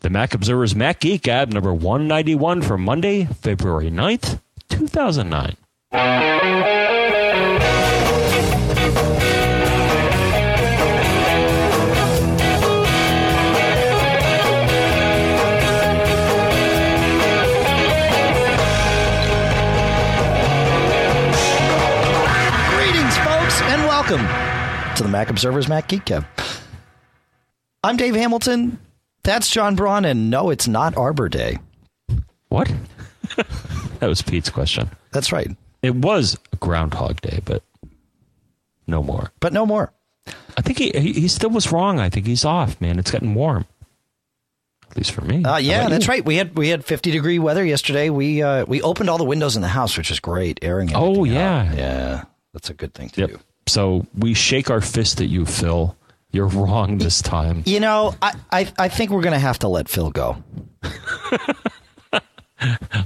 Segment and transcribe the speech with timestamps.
[0.00, 5.56] The Mac Observer's Mac Geek Gab number 191 for Monday, February 9th, 2009.
[22.70, 24.26] Greetings, folks, and welcome
[24.96, 26.24] to the Mac Observer's Mac Geek Gab.
[27.84, 28.78] I'm Dave Hamilton.
[29.30, 31.58] That's John Braun, and no, it's not Arbor Day.
[32.48, 32.68] What?
[34.00, 34.90] that was Pete's question.
[35.12, 37.62] That's right, It was Groundhog Day, but
[38.88, 39.30] no more.
[39.38, 39.92] but no more.
[40.56, 42.00] I think he, he he still was wrong.
[42.00, 42.98] I think he's off, man.
[42.98, 43.66] It's getting warm.
[44.90, 45.44] At least for me.
[45.44, 46.10] Uh, yeah, that's you?
[46.10, 46.24] right.
[46.24, 48.10] We had we had 50 degree weather yesterday.
[48.10, 50.90] We uh, we opened all the windows in the house, which is great, airing.
[50.92, 51.68] Oh, yeah.
[51.70, 51.76] out.
[51.78, 53.30] yeah, that's a good thing to Yep.
[53.30, 53.38] do.
[53.68, 55.96] So we shake our fist at you, Phil.
[56.32, 57.62] You're wrong this time.
[57.66, 60.42] You know, I I, I think we're gonna have to let Phil go.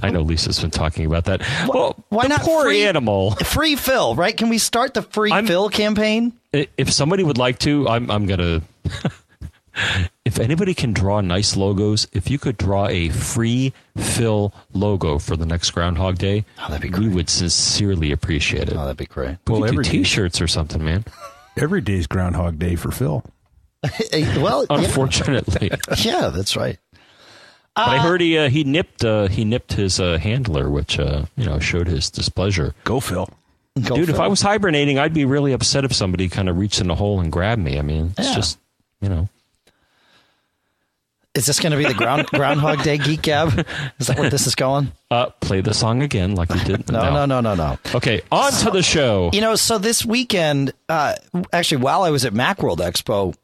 [0.01, 1.39] I know Lisa's been talking about that.
[1.67, 3.31] Well, why the not poor free- animal.
[3.35, 4.35] Free Phil, right?
[4.35, 6.33] Can we start the free I'm- Phil campaign?
[6.51, 8.61] If somebody would like to, I'm I'm gonna.
[10.25, 15.37] if anybody can draw nice logos, if you could draw a free Phil logo for
[15.37, 18.75] the next Groundhog Day, Oh, that'd be we would sincerely appreciate it.
[18.75, 19.37] Oh, that'd be great.
[19.47, 21.05] we Well, could do T-shirts or something, man.
[21.57, 23.23] Every day's Groundhog Day for Phil.
[24.37, 26.79] Well, Unfortunately, yeah, that's right.
[27.75, 31.25] but I heard he uh, he nipped uh, he nipped his uh, handler, which uh,
[31.37, 32.73] you know showed his displeasure.
[32.83, 33.29] Go Phil.
[33.83, 36.79] Go Dude, if I was hibernating, I'd be really upset if somebody kind of reached
[36.81, 37.77] in the hole and grabbed me.
[37.77, 38.35] I mean, it's Yeah.
[38.35, 38.57] just
[39.01, 39.29] you know.
[41.35, 43.67] Is this going to be the ground, Groundhog Day Geek Gab?
[43.99, 44.91] Is that where this is going?
[45.11, 46.89] Uh, play the song again, like you did.
[46.89, 47.77] No, no, no, no, no.
[47.93, 49.29] Okay, on to the show.
[49.33, 51.15] You know, so this weekend, uh,
[51.51, 53.35] actually, while I was at Macworld Expo,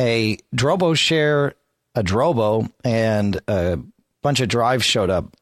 [0.00, 1.54] a Drobo share,
[1.96, 3.80] a Drobo, and a
[4.22, 5.36] bunch of drives showed up.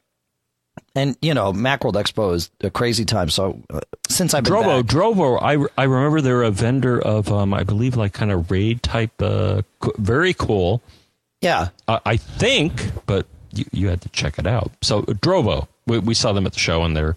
[0.94, 3.28] And you know, Macworld Expo is a crazy time.
[3.28, 5.38] So uh, since I've been Drobo, back- Drobo.
[5.42, 9.12] I, I remember they're a vendor of, um, I believe, like kind of raid type.
[9.20, 9.62] Uh,
[9.98, 10.82] very cool.
[11.40, 12.72] Yeah, Uh, I think,
[13.06, 14.72] but you, you had to check it out.
[14.82, 17.16] So Drobo, we, we saw them at the show, and they're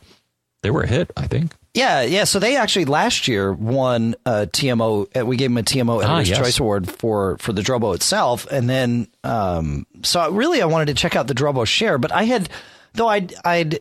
[0.64, 1.12] they were a hit.
[1.18, 1.54] I think.
[1.74, 2.26] Yeah, yeah.
[2.26, 5.08] So they actually last year won a TMO.
[5.20, 6.38] uh, We gave them a TMO Ah, Editor's yes.
[6.38, 10.94] Choice Award for for the Drobo itself, and then um, so really I wanted to
[10.94, 12.50] check out the Drobo share, but I had
[12.94, 13.80] though I'd I'd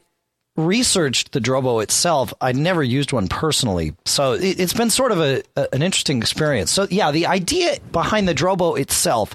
[0.57, 2.33] researched the Drobo itself.
[2.41, 6.19] I'd never used one personally, so it, it's been sort of a, a an interesting
[6.19, 6.71] experience.
[6.71, 9.35] So yeah, the idea behind the Drobo itself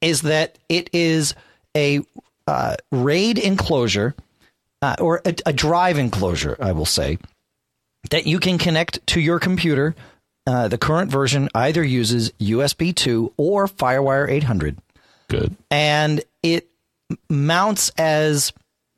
[0.00, 1.34] is that it is
[1.76, 2.00] a
[2.46, 4.14] uh, RAID enclosure
[4.82, 7.18] uh, or a, a drive enclosure, I will say
[8.10, 9.94] that you can connect to your computer.
[10.46, 14.78] Uh, the current version either uses USB 2 or FireWire 800,
[15.28, 15.56] Good.
[15.70, 16.68] and it
[17.28, 18.52] mounts as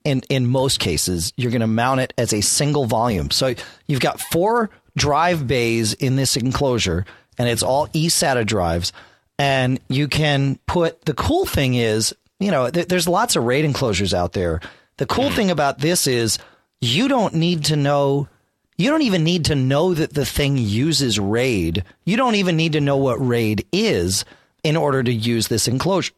[0.04, 3.30] in in most cases you're going to mount it as a single volume.
[3.30, 3.54] So
[3.86, 7.06] you've got four drive bays in this enclosure,
[7.38, 8.92] and it's all eSATA drives.
[9.38, 13.64] And you can put the cool thing is, you know, th- there's lots of RAID
[13.64, 14.60] enclosures out there.
[14.96, 16.38] The cool thing about this is
[16.80, 18.28] you don't need to know
[18.76, 21.84] you don't even need to know that the thing uses RAID.
[22.04, 24.24] You don't even need to know what RAID is
[24.62, 26.12] in order to use this enclosure.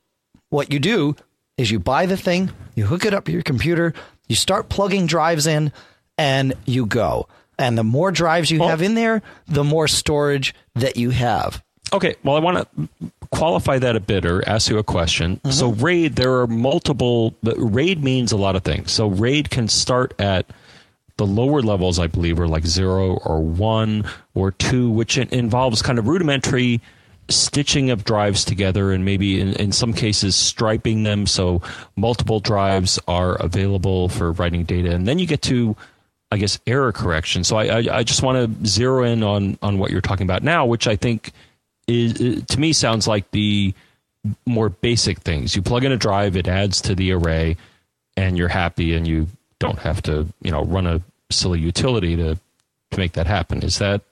[0.51, 1.17] What you do
[1.57, 3.95] is you buy the thing, you hook it up to your computer,
[4.29, 5.73] you start plugging drives in,
[6.19, 7.29] and you go.
[7.59, 11.63] And the more drives you have in there, the more storage that you have.
[11.93, 15.37] Okay, well, I want to qualify that a bit or ask you a question.
[15.37, 15.51] Mm-hmm.
[15.51, 17.35] So, RAID, there are multiple.
[17.43, 18.93] RAID means a lot of things.
[18.93, 20.47] So, RAID can start at
[21.17, 25.99] the lower levels, I believe, are like zero or one or two, which involves kind
[25.99, 26.81] of rudimentary
[27.29, 31.63] stitching of drives together and maybe in, in some cases striping them so
[31.95, 34.91] multiple drives are available for writing data.
[34.91, 35.77] And then you get to
[36.33, 37.45] I guess error correction.
[37.45, 40.43] So I I, I just want to zero in on on what you're talking about
[40.43, 41.33] now, which I think
[41.91, 43.75] is, is to me sounds like the
[44.47, 45.57] more basic things.
[45.57, 47.57] You plug in a drive, it adds to the array,
[48.17, 49.29] and you're happy, and you
[49.59, 52.39] don't have to you know run a silly utility to
[52.91, 53.63] to make that happen.
[53.63, 54.03] Is that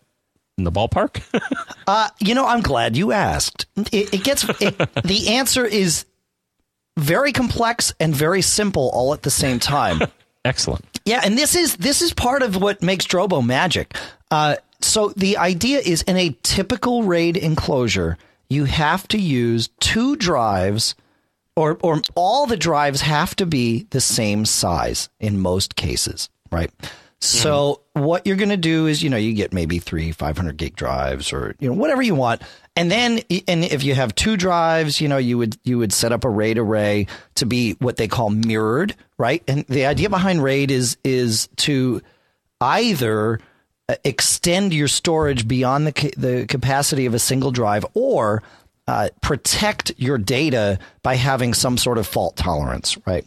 [0.56, 1.22] in the ballpark?
[1.88, 3.64] Uh, you know, I'm glad you asked.
[3.90, 6.04] It, it gets it, the answer is
[6.98, 10.02] very complex and very simple all at the same time.
[10.44, 10.84] Excellent.
[11.06, 13.96] Yeah, and this is this is part of what makes Drobo magic.
[14.30, 18.16] Uh, so the idea is in a typical RAID enclosure,
[18.48, 20.94] you have to use two drives,
[21.56, 26.70] or or all the drives have to be the same size in most cases, right?
[27.20, 28.04] So mm-hmm.
[28.04, 31.32] what you're going to do is, you know, you get maybe three 500 gig drives
[31.32, 32.42] or you know whatever you want,
[32.76, 36.12] and then and if you have two drives, you know, you would you would set
[36.12, 39.42] up a RAID array to be what they call mirrored, right?
[39.48, 42.00] And the idea behind RAID is is to
[42.60, 43.40] either
[44.04, 48.42] extend your storage beyond the ca- the capacity of a single drive or
[48.86, 53.26] uh, protect your data by having some sort of fault tolerance, right?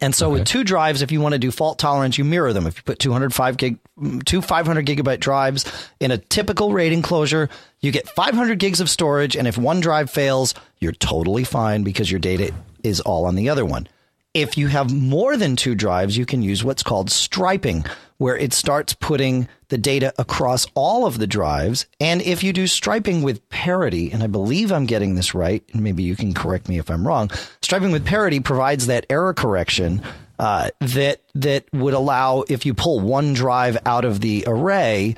[0.00, 2.66] And so with two drives, if you want to do fault tolerance, you mirror them.
[2.66, 3.78] If you put 205 gig,
[4.26, 5.64] two 500 gigabyte drives
[5.98, 7.48] in a typical RAID enclosure,
[7.80, 9.34] you get 500 gigs of storage.
[9.34, 12.52] And if one drive fails, you're totally fine because your data
[12.84, 13.88] is all on the other one.
[14.34, 17.84] If you have more than two drives, you can use what's called striping,
[18.18, 21.86] where it starts putting the data across all of the drives.
[22.00, 25.82] And if you do striping with parity, and I believe I'm getting this right, and
[25.82, 27.30] maybe you can correct me if I'm wrong,
[27.62, 30.02] striping with parity provides that error correction
[30.38, 35.16] uh, that that would allow if you pull one drive out of the array,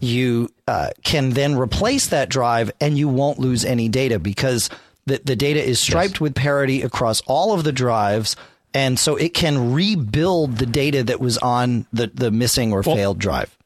[0.00, 4.70] you uh, can then replace that drive and you won't lose any data because
[5.06, 6.20] the, the data is striped yes.
[6.20, 8.36] with parity across all of the drives.
[8.72, 12.94] And so it can rebuild the data that was on the, the missing or well,
[12.94, 13.56] failed drive.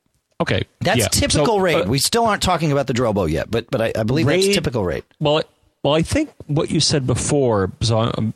[0.41, 0.65] Okay.
[0.81, 1.09] That's yeah.
[1.09, 1.87] typical so, RAID.
[1.87, 4.45] Uh, we still aren't talking about the Drobo yet, but but I, I believe RAID,
[4.45, 5.05] that's typical RAID.
[5.21, 5.43] Well,
[5.83, 8.35] well, I think what you said before, so I'm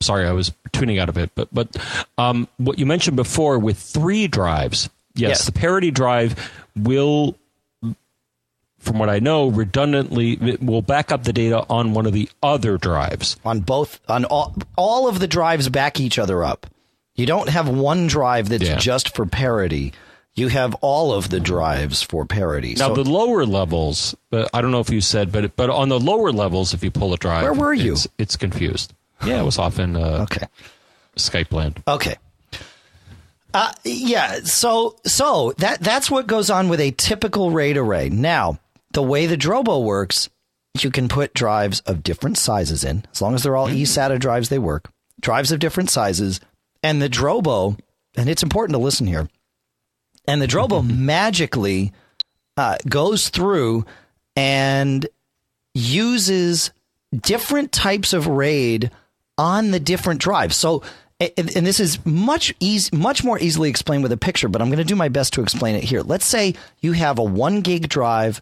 [0.00, 1.76] sorry, I was tuning out of it, but but
[2.18, 7.36] um, what you mentioned before with three drives, yes, yes, the parity drive will
[8.80, 12.78] from what I know, redundantly will back up the data on one of the other
[12.78, 13.36] drives.
[13.44, 16.66] On both, on all, all of the drives back each other up.
[17.14, 18.76] You don't have one drive that's yeah.
[18.76, 19.92] just for parity.
[20.34, 22.74] You have all of the drives for parity.
[22.74, 25.88] Now so, the lower levels, but I don't know if you said, but but on
[25.88, 27.92] the lower levels, if you pull a drive, where were you?
[27.92, 28.94] It's, it's confused.
[29.24, 30.46] Yeah, it was off in uh, okay
[31.16, 31.82] Skype land.
[31.86, 32.16] Okay.
[33.52, 38.08] Uh, yeah, so so that that's what goes on with a typical RAID array.
[38.08, 38.60] Now,
[38.92, 40.28] the way the Drobo works,
[40.80, 43.04] you can put drives of different sizes in.
[43.12, 43.82] As long as they're all mm-hmm.
[43.82, 44.90] eSATA drives, they work.
[45.20, 46.40] Drives of different sizes.
[46.82, 47.78] And the Drobo,
[48.16, 49.28] and it's important to listen here,
[50.26, 51.92] and the Drobo magically
[52.56, 53.84] uh, goes through
[54.36, 55.06] and
[55.74, 56.72] uses
[57.14, 58.90] different types of RAID
[59.38, 60.56] on the different drives.
[60.56, 60.82] So,
[61.18, 64.68] and, and this is much easy, much more easily explained with a picture, but I'm
[64.68, 66.02] going to do my best to explain it here.
[66.02, 68.40] Let's say you have a one gig drive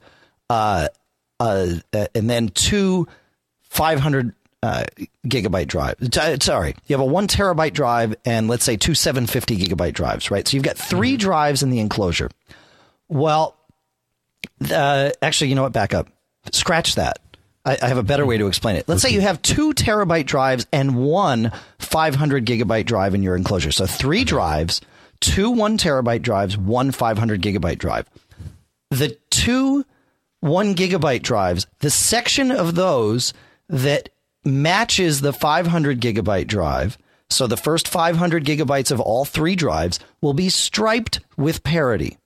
[0.50, 0.88] uh,
[1.40, 1.74] uh,
[2.14, 3.06] and then two
[3.62, 4.84] 500 uh,
[5.26, 5.96] gigabyte drive.
[6.16, 10.30] Uh, sorry, you have a one terabyte drive and let's say two 750 gigabyte drives,
[10.30, 10.46] right?
[10.46, 11.16] So you've got 3 mm-hmm.
[11.18, 12.30] drives in the enclosure.
[13.08, 13.56] Well,
[14.70, 15.72] uh, actually, you know what?
[15.72, 16.08] Back up.
[16.52, 17.20] Scratch that.
[17.64, 18.88] I, I have a better way to explain it.
[18.88, 23.72] Let's say you have two terabyte drives and one 500 gigabyte drive in your enclosure.
[23.72, 24.80] So three drives,
[25.20, 28.08] two one terabyte drives, one 500 gigabyte drive.
[28.90, 29.84] The two
[30.40, 33.32] one gigabyte drives, the section of those
[33.68, 34.08] that
[34.44, 36.96] matches the 500 gigabyte drive,
[37.30, 42.18] so the first 500 gigabytes of all three drives will be striped with parity.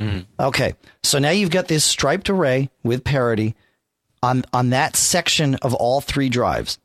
[0.00, 0.20] Mm-hmm.
[0.38, 3.56] Okay, so now you've got this striped array with parity
[4.22, 6.78] on on that section of all three drives.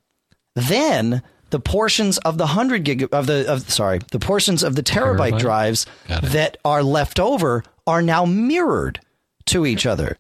[0.56, 1.22] Then
[1.52, 5.34] the portions of the hundred gig of the of sorry the portions of the terabyte,
[5.34, 5.40] terabyte?
[5.40, 9.00] drives that are left over are now mirrored
[9.46, 10.18] to each other.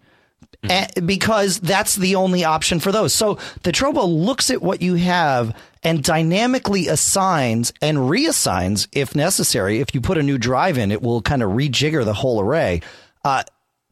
[0.63, 1.05] Mm-hmm.
[1.05, 3.13] because that's the only option for those.
[3.13, 9.79] So the Drobo looks at what you have and dynamically assigns and reassigns if necessary.
[9.79, 12.81] If you put a new drive in, it will kind of rejigger the whole array
[13.25, 13.43] uh,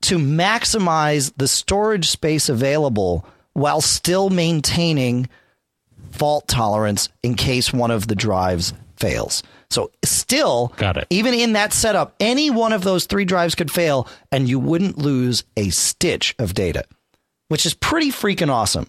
[0.01, 5.27] to maximize the storage space available while still maintaining
[6.11, 9.43] fault tolerance in case one of the drives fails.
[9.71, 11.07] So still, got it.
[11.09, 14.97] Even in that setup, any one of those three drives could fail, and you wouldn't
[14.97, 16.83] lose a stitch of data,
[17.47, 18.87] which is pretty freaking awesome.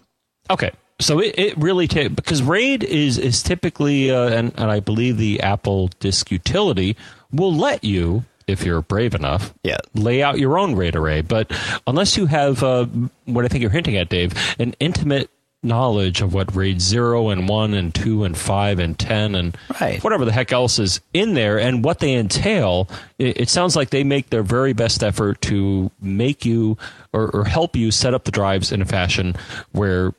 [0.49, 4.81] Okay, so it, it really t- because RAID is is typically uh, and and I
[4.81, 6.97] believe the Apple Disk Utility
[7.31, 9.77] will let you if you're brave enough, yeah.
[9.93, 11.21] lay out your own RAID array.
[11.21, 11.51] But
[11.87, 12.85] unless you have uh,
[13.25, 15.29] what I think you're hinting at, Dave, an intimate
[15.63, 20.03] knowledge of what RAID 0 and 1 and 2 and 5 and 10 and right.
[20.03, 23.89] whatever the heck else is in there and what they entail, it, it, sounds like
[23.89, 26.77] they make their very best effort to make you
[27.13, 29.35] or, or help you set up the drives in a fashion
[29.71, 30.13] where,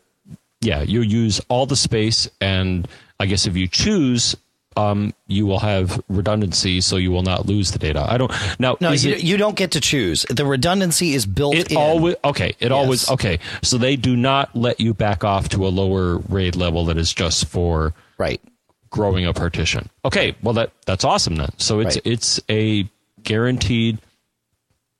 [0.60, 2.88] yeah, you use all the space and
[3.20, 4.36] I guess if you choose
[4.76, 8.04] um, you will have redundancy, so you will not lose the data.
[8.08, 8.76] I don't now.
[8.80, 10.24] No, you, it, you don't get to choose.
[10.28, 11.76] The redundancy is built it in.
[11.76, 12.72] Always, okay, it yes.
[12.72, 13.38] always okay.
[13.62, 17.12] So they do not let you back off to a lower RAID level that is
[17.12, 18.40] just for right
[18.90, 19.88] growing a partition.
[20.04, 21.50] Okay, well that that's awesome then.
[21.58, 22.06] So it's right.
[22.06, 22.88] it's a
[23.22, 23.98] guaranteed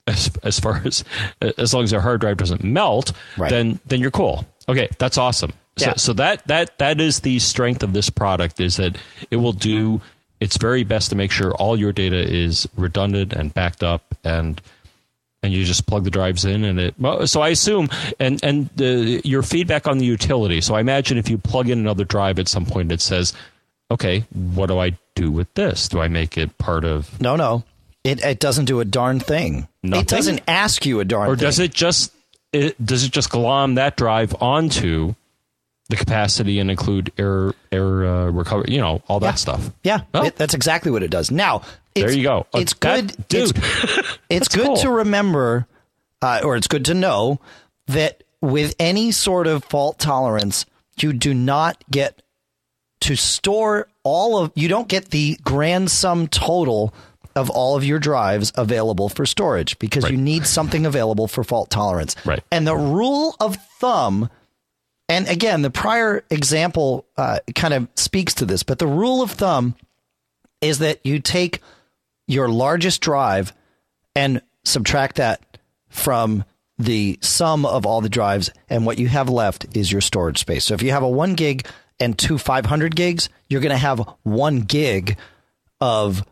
[0.06, 1.04] as, as far as
[1.58, 3.50] as long as their hard drive doesn't melt, Right.
[3.50, 4.46] then then you're cool.
[4.68, 5.52] Okay, that's awesome.
[5.76, 5.94] So, Yeah.
[5.96, 8.96] so that that that is the strength of this product is that
[9.30, 10.00] it will do
[10.40, 14.60] its very best to make sure all your data is redundant and backed up and
[15.42, 17.88] and you just plug the drives in and it well, so i assume
[18.20, 21.78] and and the, your feedback on the utility so i imagine if you plug in
[21.78, 23.32] another drive at some point it says
[23.90, 27.64] okay what do i do with this do i make it part of No, no.
[28.04, 29.66] It, it doesn't do a darn thing.
[29.82, 30.02] Nothing?
[30.02, 31.46] It doesn't ask you a darn or thing.
[31.46, 32.12] does it just
[32.52, 35.14] it, does it just glom that drive onto
[35.90, 39.34] the capacity and include error error uh, recovery you know all that Yeah.
[39.34, 40.24] stuff Yeah, Oh.
[40.24, 41.30] it, that's exactly what it does.
[41.30, 41.62] Now,
[41.94, 44.76] there you go Uh, It's that- good, dude It's, it's good cool.
[44.78, 45.66] to remember,
[46.22, 47.38] uh, or it's good to know
[47.88, 50.64] that with any sort of fault tolerance,
[50.98, 52.22] you do not get
[53.00, 54.52] to store all of.
[54.54, 56.94] You don't get the grand sum total
[57.36, 61.68] of all of your drives available for storage because you need something available for fault
[61.70, 62.14] tolerance.
[62.24, 62.42] Right.
[62.52, 64.30] And the rule of thumb
[65.08, 69.32] and again, the prior example uh, kind of speaks to this, but the rule of
[69.32, 69.74] thumb
[70.60, 71.60] is that you take
[72.26, 73.52] your largest drive
[74.14, 75.58] and subtract that
[75.88, 76.44] from
[76.78, 80.64] the sum of all the drives, and what you have left is your storage space.
[80.64, 81.66] So if you have a one gig
[82.00, 85.16] and two 500 gigs, you're going to have one gig
[85.80, 86.24] of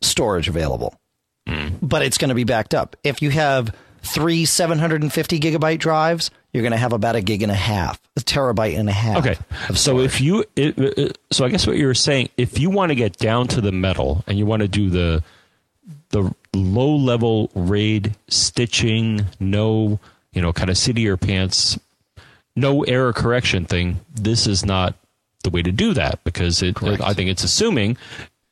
[0.00, 0.98] storage available,
[1.80, 2.96] but it's going to be backed up.
[3.04, 7.50] If you have three 750 gigabyte drives, you're going to have about a gig and
[7.50, 9.18] a half, a terabyte and a half.
[9.18, 9.36] Okay.
[9.74, 12.94] So if you, it, it- so I guess what you're saying, if you want to
[12.94, 15.22] get down to the metal and you want to do the
[16.10, 19.98] the low level raid stitching, no,
[20.32, 21.78] you know, kind of city your pants,
[22.54, 24.94] no error correction thing, this is not
[25.42, 26.76] the way to do that because it.
[26.76, 27.00] Correct.
[27.02, 27.96] I think it's assuming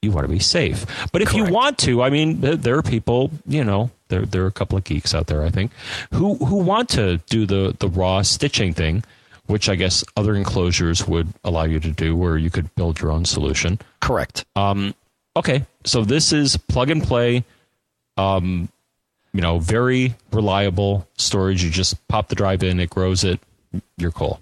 [0.03, 0.87] you want to be safe.
[1.13, 4.47] But if you want to, I mean, there, are people, you know, there there are
[4.47, 5.73] a couple of geeks out there, I think,
[6.13, 9.05] who who want to do the the raw stitching thing,
[9.47, 13.11] which I guess other enclosures would allow you to do, where you could build your
[13.11, 13.79] own solution.
[14.01, 14.45] correct.
[14.57, 14.95] Um,
[15.37, 17.45] okay, so this is plug and play.
[18.17, 18.69] Um,
[19.33, 21.63] you know, very reliable storage.
[21.63, 23.39] You just pop the drive in, it grows it.
[23.97, 24.41] You're cool.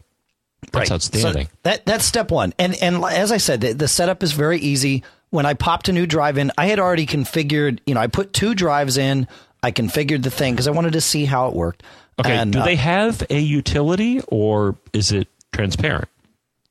[0.72, 1.46] That's outstanding.
[1.46, 2.52] So that that's step one.
[2.58, 5.02] And and as I said, the, the setup is very easy.
[5.30, 7.80] When I popped a new drive in, I had already configured.
[7.86, 9.28] You know, I put two drives in.
[9.62, 11.82] I configured the thing because I wanted to see how it worked.
[12.18, 16.08] okay, And, do uh, they have a utility or is it transparent?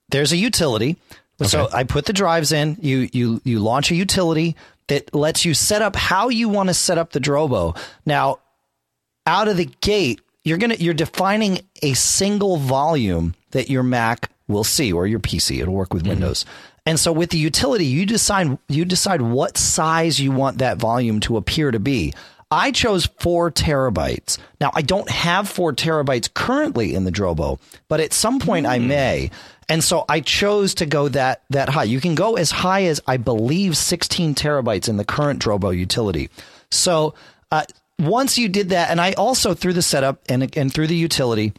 [0.10, 0.96] there's a utility.
[1.44, 2.78] So I put the drives in.
[2.82, 4.56] You you you launch a utility
[4.88, 7.78] that lets you set up how you want to set up the Drobo.
[8.06, 8.40] Now,
[9.28, 14.64] out of the gate, you're gonna you're defining a single volume that your Mac will
[14.64, 15.62] see or your PC.
[15.62, 16.46] It'll work with Windows.
[16.88, 21.20] And so with the utility, you decide you decide what size you want that volume
[21.22, 22.14] to appear to be.
[22.50, 24.38] I chose four terabytes.
[24.62, 28.80] Now I don't have four terabytes currently in the Drobo, but at some point I
[28.80, 29.32] may.
[29.68, 31.84] And so I chose to go that that high.
[31.84, 36.30] You can go as high as I believe 16 terabytes in the current Drobo utility.
[36.72, 37.16] So
[37.52, 37.66] uh,
[38.00, 41.52] once you did that, and I also through the setup and and through the utility,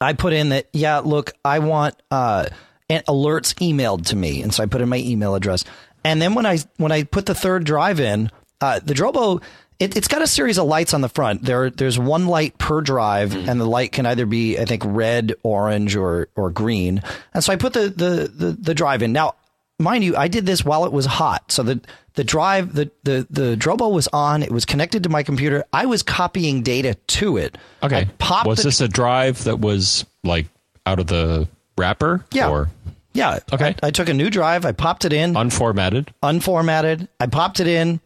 [0.00, 2.46] I put in that, yeah, look, I want uh,
[2.88, 5.64] an alerts emailed to me, and so I put in my email address.
[6.04, 9.42] And then when I when I put the third drive in, uh, the Drobo,
[9.80, 11.42] it, it's got a series of lights on the front.
[11.42, 15.34] There there's one light per drive, and the light can either be I think red,
[15.42, 17.02] orange, or or green.
[17.34, 19.12] And so I put the the the, the drive in.
[19.12, 19.34] Now,
[19.80, 21.80] mind you, I did this while it was hot, so the
[22.14, 24.44] the drive the the the Drobo was on.
[24.44, 25.64] It was connected to my computer.
[25.72, 27.58] I was copying data to it.
[27.82, 28.08] I Okay.
[28.18, 30.46] popped was the this a drive that was like
[30.86, 31.48] out of the
[31.78, 32.24] wrapper?
[32.32, 32.50] Yeah.
[32.50, 32.68] Or
[33.12, 33.40] Yeah.
[33.52, 33.74] Okay.
[33.82, 34.64] I, I took a new drive.
[34.64, 36.08] I popped it in, unformatted?
[36.22, 37.08] unformatted.
[37.20, 38.00] I popped it in.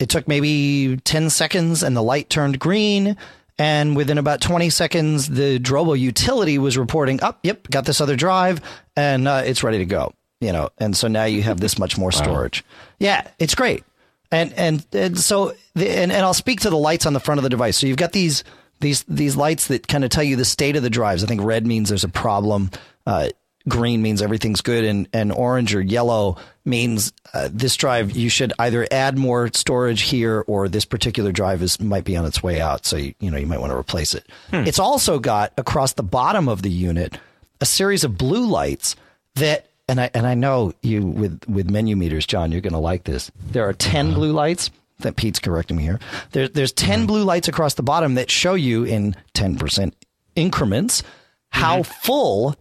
[0.00, 3.16] It took maybe 10 seconds and the light turned green.
[3.56, 8.16] And within about 20 seconds, the Drobo utility was reporting, up, yep, got this other
[8.16, 8.60] drive
[8.96, 10.12] and uh, it's ready to go.
[10.40, 12.64] You know, and so now you have this much more storage.
[12.98, 13.84] Yeah, it's great.
[14.30, 17.38] And, and, and so, the, and, and I'll speak to the lights on the front
[17.38, 17.78] of the device.
[17.78, 18.42] So you've got these,
[18.80, 21.24] these, these lights that kind of tell you the state of the drives.
[21.24, 22.70] I think red means there's a problem.
[23.06, 23.28] Uh,
[23.68, 28.52] green means everything's good and, and orange or yellow means uh, this drive you should
[28.58, 32.60] either add more storage here or this particular drive is might be on its way
[32.60, 35.94] out so you, you know you might want to replace it it's also got across
[35.94, 37.18] the bottom of the unit
[37.60, 38.96] a series of blue lights
[39.36, 42.78] that and I and I know you with with menu meters John you're going to
[42.78, 45.98] like this there are 10 blue lights that Pete's correcting me here
[46.32, 47.06] there, there's 10 mm-hmm.
[47.06, 49.92] blue lights across the bottom that show you in 10%
[50.36, 51.02] increments
[51.50, 51.92] how mm-hmm.
[52.02, 52.56] full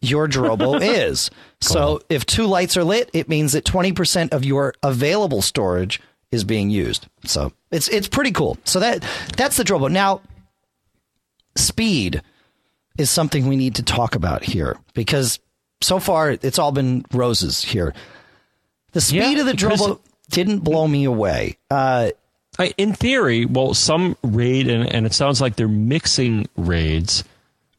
[0.00, 1.30] your Drobo is.
[1.60, 6.44] So if two lights are lit, it means that 20% of your available storage is
[6.44, 7.06] being used.
[7.24, 8.58] So it's it's pretty cool.
[8.64, 9.04] So that
[9.36, 9.90] that's the Drobo.
[9.90, 10.20] Now,
[11.56, 12.22] speed
[12.98, 15.38] is something we need to talk about here because
[15.80, 17.94] so far it's all been roses here.
[18.92, 21.56] The speed Yeah, of the Drobo didn't blow me away.
[21.70, 22.10] Uh,
[22.58, 27.24] I, in theory, well, some raid, and, and it sounds like they're mixing raids,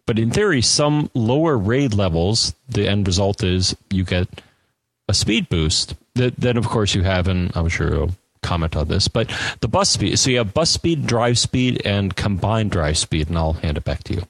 [0.05, 4.27] but in theory, some lower raid levels, the end result is you get
[5.07, 5.95] a speed boost.
[6.15, 9.29] That then, of course, you have, and I'm sure you'll comment on this, but
[9.61, 10.17] the bus speed.
[10.17, 13.83] So you have bus speed, drive speed, and combined drive speed, and I'll hand it
[13.83, 14.23] back to you.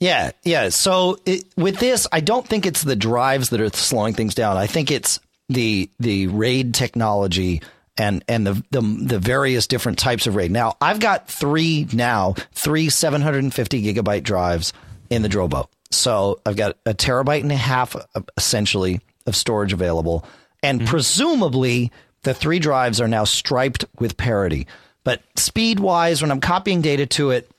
[0.00, 0.68] Yeah, yeah.
[0.70, 4.56] So it, with this, I don't think it's the drives that are slowing things down.
[4.56, 7.62] I think it's the the raid technology
[7.96, 10.50] and and the the, the various different types of raid.
[10.50, 14.72] Now, I've got three now, three 750 gigabyte drives
[15.10, 15.68] in the Drobo.
[15.90, 20.24] So I've got a terabyte and a half, uh, essentially, of storage available,
[20.62, 24.66] and presumably the three drives are now striped with parity.
[25.04, 27.50] But speed wise, when I'm copying data to it,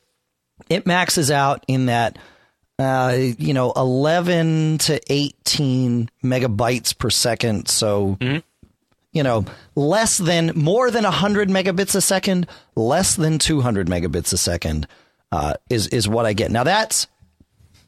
[0.70, 2.18] it maxes out in that
[2.80, 8.18] uh, you know 11 to 18 megabytes per second so
[9.12, 14.38] you know less than more than 100 megabits a second less than 200 megabits a
[14.38, 14.88] second
[15.32, 17.08] uh, is is what i get now that's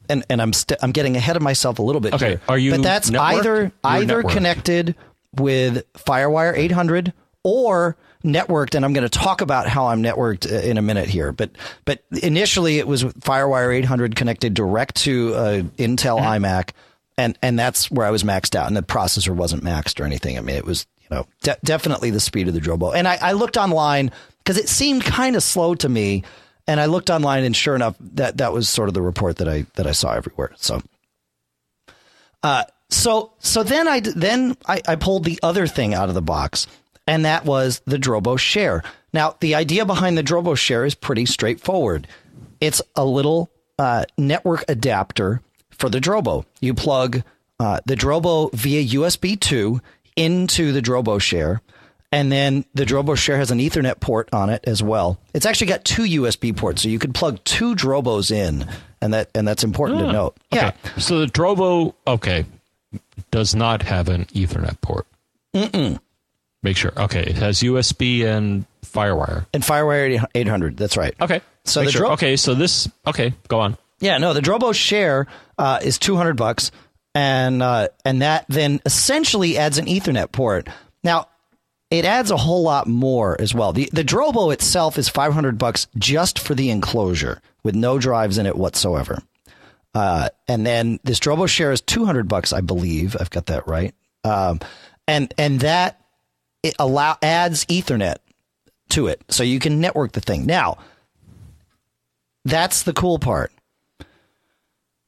[0.08, 2.40] and and i'm st- i'm getting ahead of myself a little bit Okay, here.
[2.48, 3.18] are you but that's networked?
[3.20, 4.30] either You're either networked.
[4.32, 4.94] connected
[5.34, 7.12] with firewire 800
[7.42, 11.08] or networked and i'm going to talk about how i'm networked uh, in a minute
[11.08, 11.50] here but
[11.84, 16.44] but initially it was firewire 800 connected direct to uh, intel Mm-hmm.
[16.44, 16.70] imac
[17.16, 20.36] and and that's where i was maxed out and the processor wasn't maxed or anything.
[20.36, 23.16] I mean it was you know de- definitely the speed of the drobo and i,
[23.20, 26.24] I looked online because it seemed kind of slow to me
[26.66, 29.48] and i looked online and sure enough that that was sort of the report that
[29.48, 30.82] i that i saw everywhere so.
[32.42, 36.22] Uh, so so then I then I, I pulled the other thing out of the
[36.22, 36.66] box,
[37.06, 38.82] and that was the Drobo Share.
[39.12, 42.06] Now the idea behind the Drobo Share is pretty straightforward.
[42.60, 46.44] It's a little uh, network adapter for the Drobo.
[46.60, 47.22] You plug
[47.60, 49.80] uh, the Drobo via USB two
[50.16, 51.60] into the Drobo Share.
[52.12, 55.18] And then the Drobo Share has an Ethernet port on it as well.
[55.34, 58.66] It's actually got two USB ports, so you could plug two Drobos in,
[59.02, 60.36] and that and that's important to note.
[60.52, 62.46] Yeah, So the Drobo, okay,
[63.32, 65.06] does not have an Ethernet port.
[65.52, 65.98] Mm-mm.
[66.66, 66.90] Make sure.
[66.96, 67.22] Okay.
[67.22, 69.46] It has USB and Firewire.
[69.54, 70.76] and FireWire 800.
[70.76, 71.14] That's right.
[71.20, 71.40] Okay.
[71.62, 72.00] So Make the sure.
[72.00, 72.34] Dro- okay.
[72.34, 72.88] So this.
[73.06, 73.34] Okay.
[73.46, 73.78] Go on.
[74.00, 76.72] Yeah, no, the Drobo share uh, is 200 bucks,
[77.14, 80.68] and uh, and that then essentially adds an Ethernet port.
[81.04, 81.28] Now,
[81.88, 83.72] it adds a whole lot more as well.
[83.72, 88.46] The the Drobo itself is 500 bucks just for the enclosure with no drives in
[88.46, 89.22] it whatsoever.
[89.94, 93.16] Uh, and then this Drobo share is 200 bucks, I believe.
[93.20, 93.94] I've got that right.
[94.24, 94.58] Um,
[95.06, 96.00] and and that
[96.66, 98.16] it allow adds Ethernet
[98.90, 100.46] to it, so you can network the thing.
[100.46, 100.78] Now,
[102.44, 103.52] that's the cool part.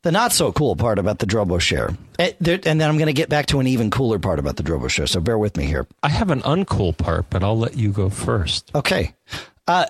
[0.02, 3.06] The not so cool part about the Drobo share, Eh, there- and then I'm going
[3.08, 5.06] to get back to an even cooler part about the Drobo share.
[5.08, 5.86] So bear with me here.
[6.02, 8.70] I have an uncool part, but I'll let you go first.
[8.74, 9.14] Okay.
[9.66, 9.86] Uh,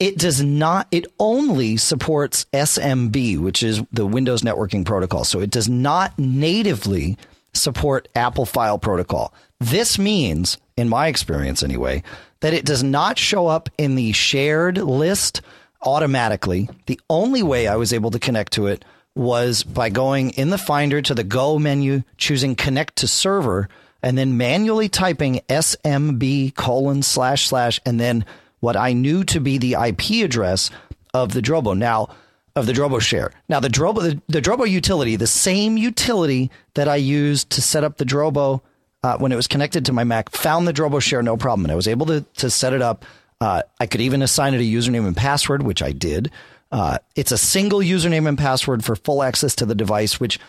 [0.00, 5.24] it does not, it only supports SMB, which is the Windows networking protocol.
[5.24, 7.16] So it does not natively
[7.54, 9.32] support Apple File Protocol.
[9.60, 12.02] This means, in my experience anyway,
[12.40, 15.40] that it does not show up in the shared list
[15.82, 16.68] automatically.
[16.86, 18.84] The only way I was able to connect to it
[19.14, 23.68] was by going in the Finder to the Go menu, choosing Connect to Server,
[24.02, 28.26] and then manually typing SMB colon slash slash, and then
[28.60, 30.70] what I knew to be the IP address
[31.14, 31.76] of the Drobo.
[31.76, 32.08] Now,
[32.54, 33.32] of the Drobo share.
[33.48, 37.84] Now, the Drobo, the, the Drobo utility, the same utility that I used to set
[37.84, 38.60] up the Drobo
[39.06, 41.70] uh, when it was connected to my Mac, found the Drobo share no problem, and
[41.70, 43.04] I was able to to set it up.
[43.40, 46.32] Uh, I could even assign it a username and password, which I did.
[46.72, 50.40] Uh, it's a single username and password for full access to the device, which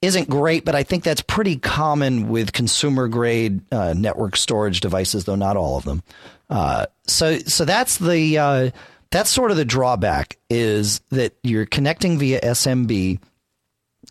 [0.00, 5.24] isn't great, but I think that's pretty common with consumer grade uh, network storage devices,
[5.24, 6.02] though not all of them.
[6.48, 8.70] Uh, so, so that's the uh,
[9.10, 13.18] that's sort of the drawback is that you're connecting via SMB,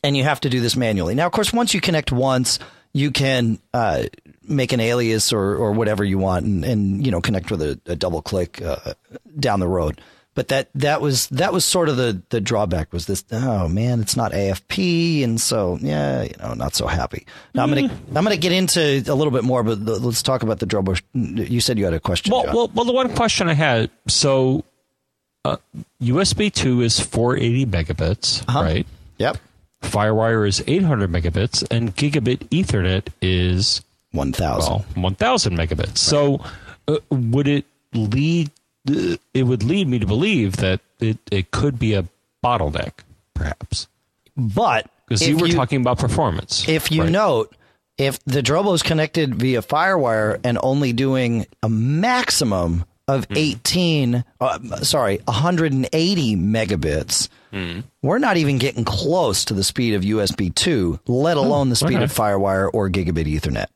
[0.04, 1.16] and you have to do this manually.
[1.16, 2.60] Now, of course, once you connect once,
[2.94, 4.04] you can uh,
[4.48, 7.80] make an alias or or whatever you want, and, and you know connect with a,
[7.86, 8.94] a double click uh,
[9.40, 10.00] down the road.
[10.36, 13.24] But that that was that was sort of the the drawback was this.
[13.32, 17.28] Oh man, it's not AFP, and so yeah, you know, not so happy.
[17.54, 20.42] Now I'm gonna I'm gonna get into a little bit more, but th- let's talk
[20.42, 21.00] about the Drobo.
[21.14, 22.32] You said you had a question.
[22.32, 22.56] Well, John.
[22.56, 22.86] well, well.
[22.86, 23.92] The one question I had.
[24.08, 24.66] So,
[25.46, 25.58] uh,
[26.02, 28.88] USB two is 480 megabits, right?
[29.20, 29.38] yep,
[29.84, 34.84] FireWire is 800 megabits, and gigabit Ethernet is one thousand.
[34.96, 35.98] well 1,000 megabits.
[35.98, 36.44] So,
[36.88, 38.50] uh, would it lead?
[38.90, 42.06] Uh, it would lead me to believe that it, it could be a
[42.44, 42.92] bottleneck,
[43.34, 43.88] perhaps,
[44.36, 46.68] But because you were talking about performance.
[46.68, 47.12] if you right?
[47.12, 47.56] note,
[47.98, 53.34] if the Drobo is connected via FireWire and only doing a maximum of Hmm.
[53.38, 57.82] 18, uh, sorry, 180 megabits, Hmm.
[58.02, 61.98] we're not even getting close to the speed of USB 2, let alone the speed
[61.98, 62.04] okay.
[62.06, 63.68] of FireWire or gigabit Ethernet.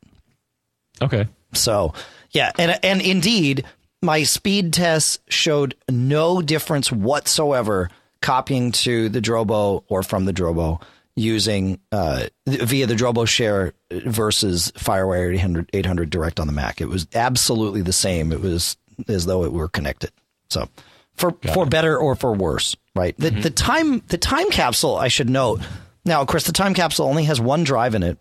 [1.00, 1.94] okay, So,
[2.32, 3.66] yeah, and and indeed,
[4.02, 10.82] my speed tests showed no difference whatsoever copying to the Drobo or from the Drobo
[11.16, 16.82] using uh, via the Drobo share versus FireWire 800, 800 direct on the Mac.
[16.82, 18.32] It was absolutely the same.
[18.32, 18.76] It was
[19.08, 20.12] as though it were connected.
[20.50, 20.68] So,
[21.18, 23.16] for for better or for worse, right?
[23.18, 25.62] The the time the time capsule I should note.
[26.06, 28.18] Now, of course, the time capsule only has one drive in it.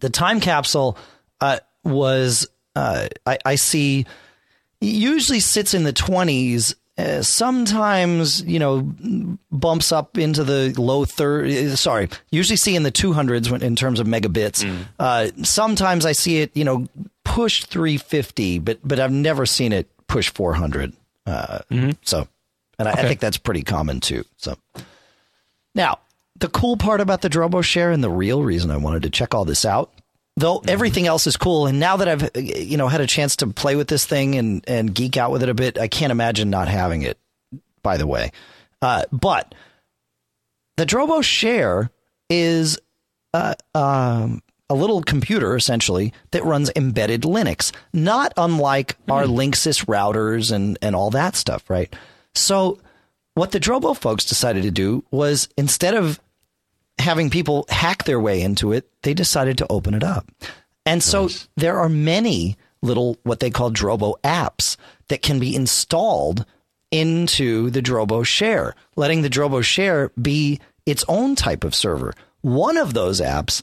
[0.00, 0.98] The time capsule
[1.40, 4.06] uh, was uh, I, I see
[4.80, 8.80] usually sits in the 20s uh, sometimes you know
[9.50, 14.06] bumps up into the low third sorry usually see in the 200s in terms of
[14.06, 14.64] megabits.
[14.98, 16.86] Uh, sometimes i see it you know
[17.24, 20.92] push 350 but but i've never seen it push 400
[21.26, 21.60] uh,
[22.02, 22.28] so
[22.78, 24.56] and I, I think that's pretty common too so.
[25.74, 25.98] Now,
[26.38, 29.34] the cool part about the Drobo Share and the real reason I wanted to check
[29.34, 29.92] all this out,
[30.36, 33.46] though everything else is cool, and now that I've you know had a chance to
[33.48, 36.50] play with this thing and and geek out with it a bit, I can't imagine
[36.50, 37.18] not having it.
[37.82, 38.32] By the way,
[38.82, 39.54] uh, but
[40.76, 41.90] the Drobo Share
[42.28, 42.78] is
[43.32, 49.32] uh, um, a little computer essentially that runs embedded Linux, not unlike our hmm.
[49.32, 51.94] Linksys routers and and all that stuff, right?
[52.34, 52.78] So
[53.34, 56.20] what the Drobo folks decided to do was instead of
[56.98, 60.30] having people hack their way into it, they decided to open it up.
[60.86, 64.76] And so there are many little what they call Drobo apps
[65.08, 66.46] that can be installed
[66.90, 72.14] into the Drobo share, letting the Drobo share be its own type of server.
[72.40, 73.62] One of those apps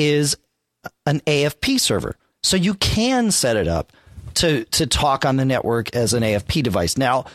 [0.00, 0.36] is
[1.06, 2.16] an AFP server.
[2.42, 3.92] So you can set it up
[4.34, 6.96] to to talk on the network as an AFP device.
[6.96, 7.26] Now,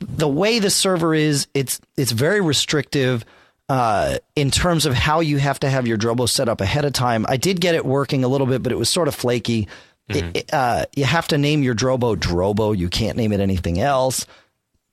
[0.00, 3.24] the way the server is, it's it's very restrictive
[3.68, 6.92] uh, in terms of how you have to have your Drobo set up ahead of
[6.92, 7.24] time.
[7.28, 9.68] I did get it working a little bit, but it was sort of flaky.
[10.08, 12.76] It- it, uh, you have to name your Drobo Drobo.
[12.76, 14.26] You can't name it anything else.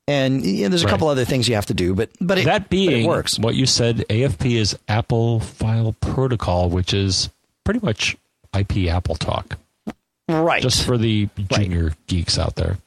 [0.10, 0.92] And you know, there's a Right.
[0.92, 3.38] couple other things you have to do, but but it, that but being it works.
[3.38, 7.30] what you said, AFP is Apple File Protocol, which is
[7.64, 8.18] pretty much
[8.58, 9.58] IP Apple talk.
[10.28, 10.62] Right.
[10.62, 12.78] Just for the junior geeks out there.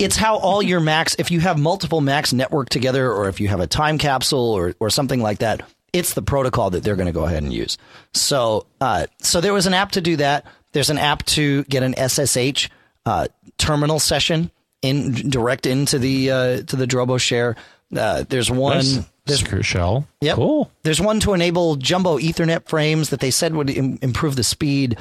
[0.00, 3.48] it's how all your Macs, if you have multiple Macs networked together, or if you
[3.48, 5.62] have a time capsule or, or something like that,
[5.92, 7.76] it's the protocol that they're going to go ahead and use.
[8.14, 10.46] So, uh, so there was an app to do that.
[10.72, 12.68] There's an app to get an SSH
[13.04, 14.50] uh, terminal session
[14.82, 17.56] in direct into the uh, to the Drobo share.
[17.94, 18.76] Uh, there's one.
[18.78, 19.00] Nice.
[19.24, 20.08] There's Secure shell.
[20.20, 20.34] Yep.
[20.34, 20.70] Cool.
[20.82, 24.98] There's one to enable jumbo Ethernet frames that they said would Im- improve the speed.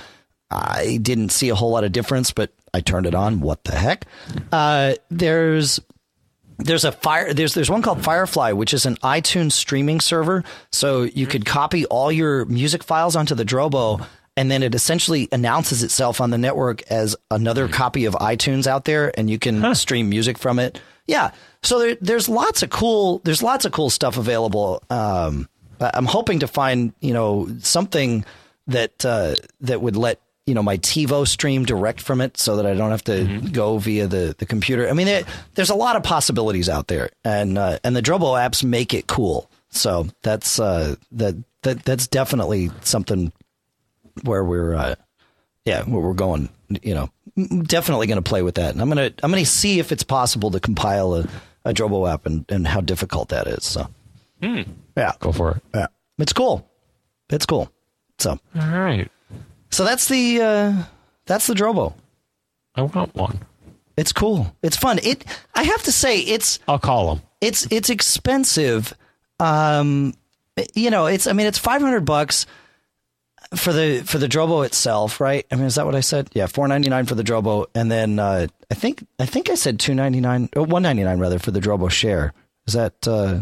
[0.52, 3.39] I didn't see a whole lot of difference, but I turned it on.
[3.39, 4.06] What the heck?
[4.52, 5.80] Uh, there's
[6.60, 10.44] there's a fire there's there's one called Firefly, which is an iTunes streaming server.
[10.72, 14.06] So you could copy all your music files onto the Drobo,
[14.38, 18.86] and then it essentially announces itself on the network as another copy of iTunes out
[18.86, 20.80] there, and you can stream music from it.
[21.06, 21.32] Yeah.
[21.63, 24.84] So there, there's lots of cool there's lots of cool stuff available.
[24.89, 25.48] Um,
[25.80, 28.26] I'm hoping to find you know something
[28.67, 32.65] that uh, that would let you know my TiVo stream direct from it, so that
[32.65, 34.89] I don't have to go via the, the computer.
[34.89, 35.24] I mean, there,
[35.56, 39.08] there's a lot of possibilities out there, and uh, and the Drobo apps make it
[39.08, 39.50] cool.
[39.70, 43.32] So that's uh, that that that's definitely something
[44.24, 44.95] where we're uh,
[45.65, 46.50] yeah where we're going.
[46.84, 47.10] You know,
[47.63, 50.52] definitely going to play with that, and I'm gonna I'm gonna see if it's possible
[50.52, 51.28] to compile a,
[51.65, 53.63] a Drobo app and, and how difficult that is.
[53.65, 53.88] So
[54.41, 55.63] yeah, Go for it.
[55.74, 56.67] yeah, it's cool.
[57.30, 57.71] It's cool.
[58.19, 59.10] So All right.
[59.69, 60.84] so that's the uh,
[61.26, 61.93] that's the Drobo.
[62.76, 63.39] I want one.
[63.97, 64.56] It's cool.
[64.63, 65.00] It's fun.
[65.04, 67.24] It I have to say it's I'll call them.
[67.41, 68.93] it's it's expensive.
[69.39, 70.13] Um,
[70.76, 72.45] you know, it's I mean it's five hundred bucks
[73.56, 75.46] for the for the Drobo itself, right?
[75.52, 76.30] I mean, is that what I said?
[76.34, 79.56] Yeah, four ninety nine for the Drobo, and then uh, I think I think I
[79.56, 82.34] said two ninety nine, or one ninety nine rather for the Drobo share.
[82.68, 83.42] Is that uh,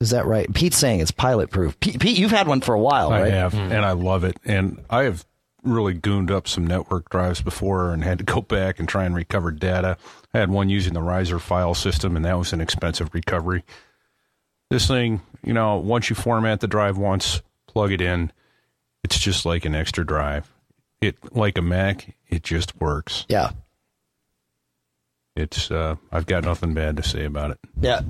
[0.00, 0.52] is that right?
[0.52, 1.78] Pete's saying it's pilot proof.
[1.80, 3.18] Pete, Pete, you've had one for a while, right?
[3.18, 3.32] I right?
[3.32, 4.36] have, and I love it.
[4.44, 5.24] And I have
[5.62, 9.14] really gooned up some network drives before and had to go back and try and
[9.14, 9.96] recover data.
[10.34, 13.64] I had one using the Reiser file system, and that was an expensive recovery.
[14.70, 18.32] This thing, you know, once you format the drive once, plug it in,
[19.04, 20.50] it's just like an extra drive.
[21.00, 23.24] it like a Mac, it just works.
[23.28, 23.50] Yeah.
[25.34, 27.58] It's uh, I've got nothing bad to say about it.
[27.80, 28.00] Yeah.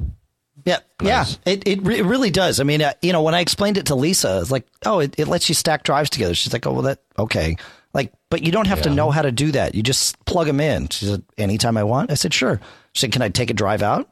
[0.64, 1.38] Yeah, Nice.
[1.44, 2.60] yeah, it, it, re- it really does.
[2.60, 5.18] I mean, uh, you know, when I explained it to Lisa, it's like, oh, it,
[5.18, 6.34] it lets you stack drives together.
[6.36, 7.56] She's like, oh, well, that, okay.
[7.92, 9.74] Like, but you don't have to know how to do that.
[9.74, 10.88] You just plug them in.
[10.90, 12.12] She said, anytime I want.
[12.12, 12.60] I said, sure.
[12.92, 14.08] She said, can I take a drive out?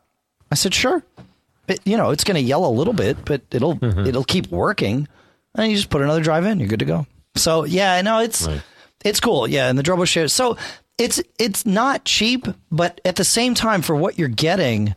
[0.51, 1.05] I said, sure.
[1.69, 5.07] It, you know, it's going to yell a little bit, but it'll, it'll keep working.
[5.55, 7.07] And you just put another drive in, you're good to go.
[7.37, 8.63] So, yeah, no, it's, Right.
[9.05, 9.49] it's cool.
[9.49, 9.69] Yeah.
[9.69, 10.29] And the Drobo share.
[10.29, 10.57] So
[10.99, 14.95] it's, it's not cheap, but at the same time, for what you're getting,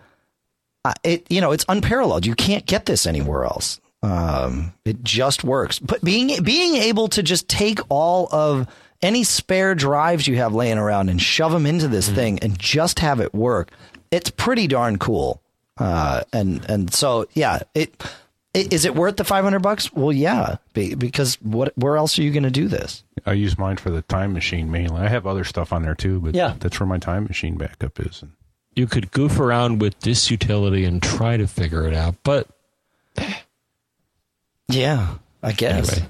[0.85, 2.25] uh, it you know it's unparalleled.
[2.25, 3.79] You can't get this anywhere else.
[4.01, 5.79] Um, it just works.
[5.79, 8.67] But being being able to just take all of
[9.01, 12.99] any spare drives you have laying around and shove them into this thing and just
[12.99, 13.71] have it work,
[14.11, 15.41] it's pretty darn cool.
[15.77, 17.95] Uh, and and so yeah, it
[18.53, 19.91] is it worth the five hundred bucks?
[19.93, 23.03] Well, yeah, because what where else are you going to do this?
[23.25, 25.01] I use mine for the time machine mainly.
[25.01, 26.55] I have other stuff on there too, but Yeah.
[26.59, 28.23] that's where my time machine backup is.
[28.75, 32.47] You could goof around with this utility and try to figure it out, but
[34.67, 35.91] Yeah, I guess.
[35.97, 36.07] Anyway.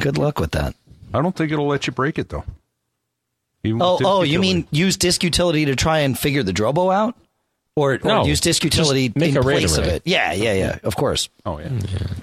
[0.00, 0.74] Good luck with that.
[1.12, 2.44] I don't think it'll let you break it though.
[3.62, 6.52] Even with Oh, disk oh, you mean use disk utility to try and figure the
[6.52, 7.14] Drobo out,
[7.76, 10.02] or, or No, use disk utility make in a place of it?
[10.04, 10.78] Yeah, yeah, yeah.
[10.82, 11.70] Of course, Oh yeah.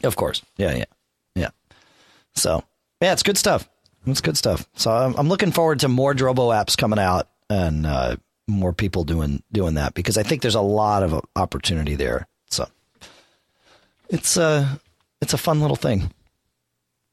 [0.03, 0.41] of course.
[0.57, 0.85] Yeah, yeah,
[1.35, 1.49] yeah.
[2.35, 2.63] So
[3.01, 3.67] yeah, it's good stuff.
[4.05, 4.67] It's good stuff.
[4.75, 8.15] So I'm, I'm looking forward to more Drobo apps coming out and uh,
[8.47, 12.27] more people doing doing that because I think there's a lot of opportunity there.
[12.49, 12.67] So
[14.09, 14.79] it's a
[15.21, 16.11] it's a fun little thing,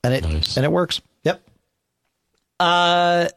[0.04, 0.56] and it Nice.
[0.56, 1.00] and it works.
[1.24, 1.42] Yep.
[2.60, 3.28] Uh,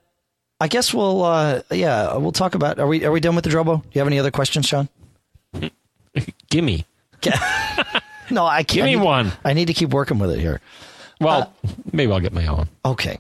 [0.62, 3.50] I guess we'll uh yeah we'll talk about are we are we done with the
[3.50, 3.82] Drobo?
[3.82, 4.88] Do you have any other questions, Sean?
[6.50, 6.86] gimme.
[8.30, 8.68] No, I can't.
[8.70, 9.32] Give me I need- one.
[9.44, 10.62] I need to keep working with it here.
[11.20, 11.54] Well,
[11.92, 12.70] maybe I'll get my own.
[12.86, 13.20] Okay.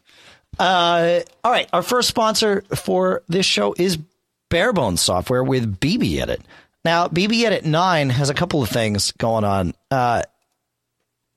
[0.57, 1.67] Uh, all right.
[1.73, 3.97] Our first sponsor for this show is
[4.49, 6.41] Barebones Software with BB Edit.
[6.85, 9.73] Now, BB Edit 9 has a couple of things going on.
[9.91, 10.23] Uh,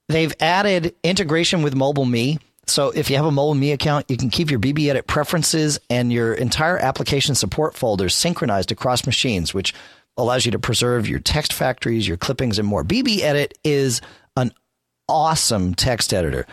[0.08, 2.38] they've added integration with Mobile Me.
[2.66, 5.78] So if you have a Mobile Me account, you can keep your BB Edit preferences
[5.90, 9.74] and your entire application support folders synchronized across machines, which
[10.16, 12.84] allows you to preserve your text factories, your clippings, and more.
[12.84, 14.00] BB Edit is
[14.36, 14.52] an
[15.08, 16.46] awesome text editor.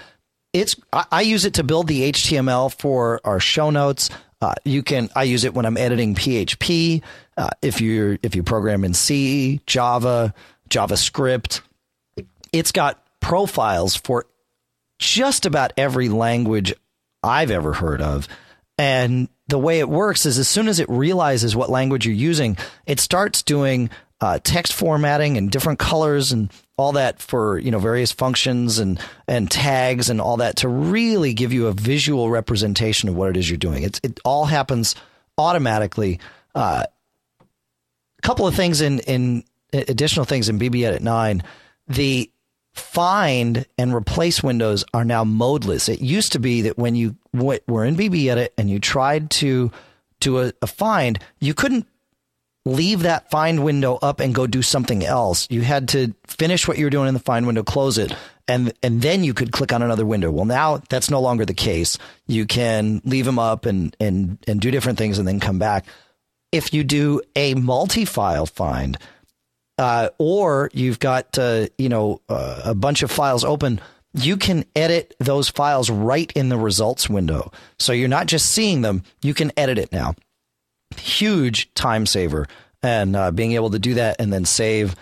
[0.54, 4.10] It's I, I use it to build the HTML for our show notes.
[4.41, 7.02] Uh, you can I use it when I'm editing PHP.
[7.38, 10.34] Uh, if you if you program in C, Java,
[10.69, 11.62] JavaScript,
[12.52, 14.26] it's got profiles for
[15.01, 16.73] just about every language
[17.23, 18.27] I've ever heard of.
[18.77, 22.57] And the way it works is as soon as it realizes what language you're using,
[22.85, 23.89] it starts doing
[24.21, 28.99] uh, text formatting and different colors and all that for you know various functions and
[29.27, 33.37] and tags and all that to really give you a visual representation of what it
[33.37, 33.83] is you're doing.
[33.83, 34.95] It's it all happens
[35.37, 36.19] automatically.
[36.55, 36.85] Uh,
[37.39, 41.43] a couple of things in in additional things in BB Edit 9.
[41.87, 42.31] The
[42.73, 45.89] find and replace windows are now modeless.
[45.89, 49.71] It used to be that when you were in BB Edit and you tried to
[50.19, 51.88] do a, a find, you couldn't
[52.65, 55.47] leave that find window up and go do something else.
[55.49, 58.15] You had to finish what you were doing in the find window, close it,
[58.47, 60.31] and and then you could click on another window.
[60.31, 61.97] Well, now that's no longer the case.
[62.27, 65.86] You can leave them up and and and do different things and then come back.
[66.51, 68.97] If you do a multi-file find,
[69.82, 73.82] uh, or you've got uh, you know uh, a bunch of files open,
[74.13, 77.52] you can edit those files right in the results window.
[77.80, 80.13] So you're not just seeing them; you can edit it now.
[80.98, 82.48] Huge time saver,
[82.84, 84.96] and uh, being able to do that and then save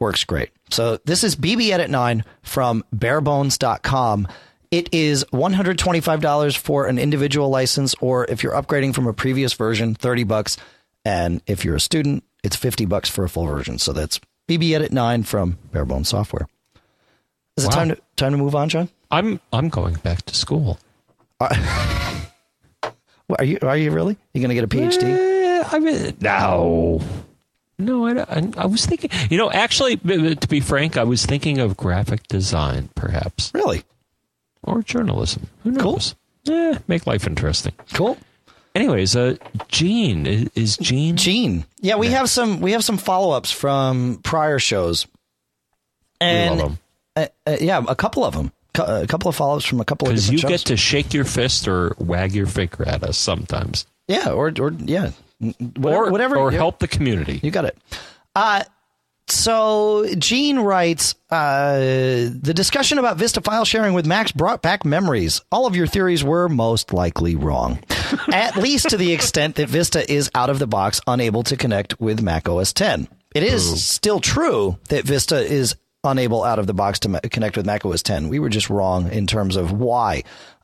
[0.00, 0.50] works great.
[0.70, 4.28] So this is BB Edit 9 from barebones.com.
[4.70, 9.94] It is $125 for an individual license, or if you're upgrading from a previous version,
[9.94, 10.56] 30 bucks.
[11.04, 13.78] And if you're a student, it's 50 bucks for a full version.
[13.78, 16.46] So that's BB Edit 9 from Barebone Software.
[17.56, 18.88] Is it time to time to move on, John?
[19.10, 20.78] I'm I'm going back to school.
[23.26, 24.18] What, Are you are you really?
[24.34, 25.02] You going to get a PhD?
[25.02, 27.00] Eh, I mean, no,
[27.78, 28.06] no.
[28.06, 29.08] I, I, I was thinking.
[29.30, 33.82] You know, actually, to be frank, I was thinking of graphic design, perhaps, Really?
[34.62, 35.46] or journalism.
[35.62, 35.92] Who Cool.
[35.92, 36.14] knows?
[36.48, 37.72] Eh, make life interesting.
[37.94, 38.18] Cool.
[38.74, 39.36] Anyways, uh,
[39.68, 41.16] Gene is, Gene.
[41.16, 41.64] Gene.
[41.80, 45.06] Yeah, we have some we have some follow-ups from prior shows.
[46.20, 46.78] And.
[47.16, 48.50] Uh, uh, yeah, a couple of them.
[48.76, 50.50] A couple of follow-ups from a couple of Because you shows.
[50.50, 54.72] get to shake your fist or wag your finger at us sometimes, yeah, or or
[54.80, 57.38] yeah, whatever, or whatever or help the community.
[57.40, 57.78] You got it.
[58.34, 58.64] Uh,
[59.28, 65.40] so Gene writes, uh, the discussion about Vista file sharing with Macs brought back memories.
[65.50, 67.78] All of your theories were most likely wrong,
[68.32, 72.00] at least to the extent that Vista is out of the box, unable to connect
[72.00, 73.08] with Mac OS 10.
[73.34, 73.76] It is Ooh.
[73.76, 77.84] still true that Vista is unable out of the box to ma- connect with Mac
[77.84, 78.28] OS 10.
[78.28, 80.22] We were just wrong in terms of why.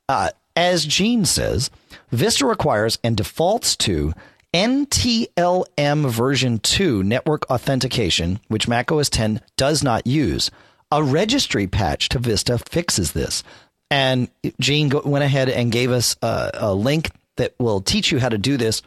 [0.09, 1.71] Uh, as Gene says,
[2.11, 4.13] Vista requires and defaults to
[4.53, 10.51] NTLM version 2 network authentication, which macOS 10 does not use.
[10.91, 13.45] A registry patch to Vista fixes this.
[13.91, 14.29] And
[14.61, 18.39] Gene went ahead and gave us a, a link that will teach you how to
[18.39, 18.83] do this.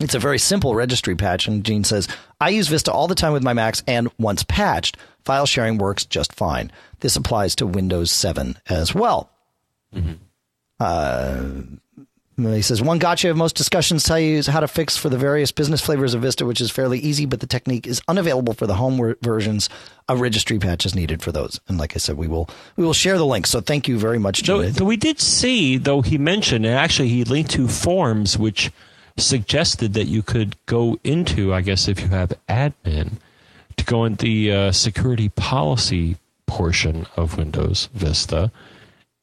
[0.00, 1.46] It's a very simple registry patch.
[1.46, 2.08] And Gene says,
[2.40, 6.04] I use Vista all the time with my Macs, and once patched, file sharing works
[6.04, 6.72] just fine.
[7.00, 9.30] This applies to Windows 7 as well.
[9.94, 10.14] Mm-hmm.
[10.78, 11.50] Uh,
[12.44, 15.18] he says one gotcha of most discussions tell you is how to fix for the
[15.18, 18.66] various business flavors of Vista, which is fairly easy, but the technique is unavailable for
[18.66, 19.68] the home versions.
[20.08, 21.60] A registry patch is needed for those.
[21.68, 23.46] And like I said, we will we will share the link.
[23.46, 24.76] So thank you very much, Judith.
[24.76, 28.70] So, we did see, though he mentioned, and actually he linked to forms which
[29.16, 33.18] suggested that you could go into, I guess, if you have admin,
[33.76, 38.50] to go in the uh, security policy portion of Windows Vista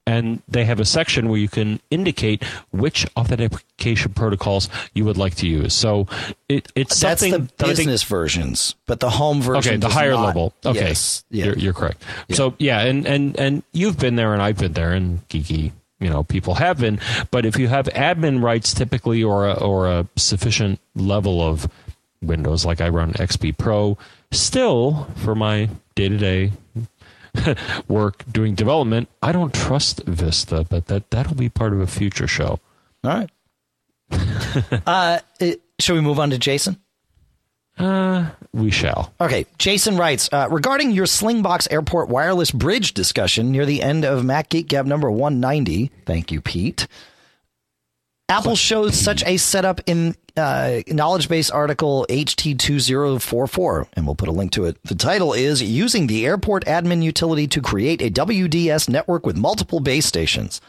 [0.07, 5.35] and they have a section where you can indicate which authentication protocols you would like
[5.35, 5.73] to use.
[5.73, 6.07] So
[6.47, 9.73] it, it's that's something the business think, versions, but the home version.
[9.73, 10.53] Okay, the higher not, level.
[10.65, 11.45] Okay, yes, yeah.
[11.45, 12.03] you're, you're correct.
[12.29, 12.35] Yeah.
[12.37, 15.73] So yeah, and and and you've been there, and I've been there, and geeky.
[15.99, 16.99] You know, people have been,
[17.31, 21.67] but if you have admin rights, typically, or a, or a sufficient level of
[22.21, 23.97] Windows, like I run XP Pro,
[24.31, 26.51] still for my day to day
[27.88, 29.10] work doing development.
[29.21, 32.60] I don't trust Vista, but that that'll be part of a future show.
[33.04, 33.30] All right.
[34.86, 36.78] uh, it, shall we move on to Jason?
[37.78, 39.13] Uh, we shall.
[39.21, 39.45] Okay.
[39.58, 44.50] Jason writes uh, regarding your Slingbox Airport wireless bridge discussion near the end of Mac
[44.50, 45.91] Geek Gab number 190.
[46.06, 46.88] Thank you, Pete.
[48.29, 54.33] Apple shows such a setup in uh, knowledge base article HT2044, and we'll put a
[54.33, 54.77] link to it.
[54.83, 59.79] The title is Using the Airport Admin Utility to Create a WDS Network with Multiple
[59.79, 60.59] Base Stations.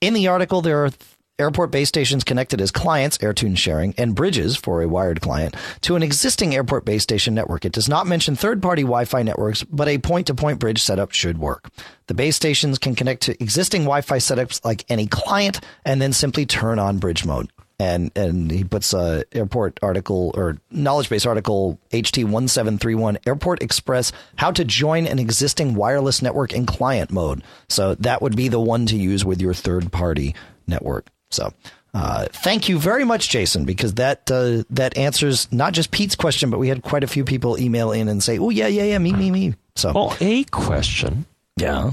[0.00, 0.90] In the article, there are
[1.38, 5.96] airport base stations connected as clients, AirTunes sharing, and bridges for a wired client to
[5.96, 7.64] an existing airport base station network.
[7.64, 10.80] It does not mention third party Wi Fi networks, but a point to point bridge
[10.80, 11.70] setup should work.
[12.06, 16.12] The base stations can connect to existing Wi Fi setups like any client and then
[16.12, 17.50] simply turn on bridge mode.
[17.80, 22.94] And and he puts a airport article or knowledge base article HT one seven three
[22.94, 27.42] one Airport Express how to join an existing wireless network in client mode.
[27.68, 30.36] So that would be the one to use with your third party
[30.68, 31.08] network.
[31.34, 31.52] So
[31.94, 36.50] uh, thank you very much, Jason, because that uh, that answers not just Pete's question,
[36.50, 38.98] but we had quite a few people email in and say, "Oh yeah, yeah, yeah,
[38.98, 41.92] me, me, me." So, well, a question, yeah,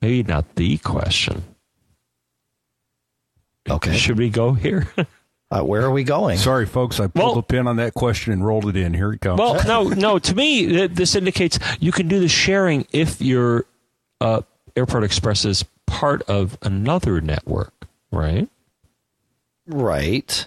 [0.00, 1.42] maybe not the question.
[3.68, 4.88] Okay, should we go here?
[5.52, 6.38] Uh, where are we going?
[6.38, 7.00] Sorry, folks.
[7.00, 8.94] I pulled well, a pin on that question and rolled it in.
[8.94, 9.40] Here it comes.
[9.40, 10.16] Well, no, no.
[10.20, 13.66] To me, this indicates you can do the sharing if your
[14.20, 14.42] uh,
[14.76, 17.74] Airport Express is part of another network,
[18.12, 18.48] right?
[19.70, 20.46] Right.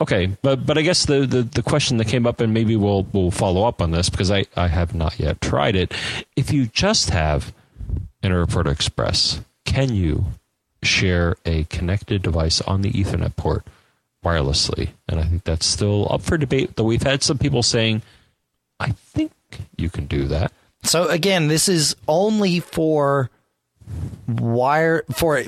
[0.00, 3.04] Okay, but but I guess the, the, the question that came up, and maybe we'll
[3.12, 5.94] we'll follow up on this because I, I have not yet tried it.
[6.34, 7.52] If you just have
[8.22, 10.26] an Airport Express, can you
[10.82, 13.64] share a connected device on the Ethernet port
[14.24, 14.90] wirelessly?
[15.08, 16.76] And I think that's still up for debate.
[16.76, 18.02] Though we've had some people saying,
[18.80, 19.32] I think
[19.76, 20.52] you can do that.
[20.82, 23.30] So again, this is only for
[24.26, 25.42] wire for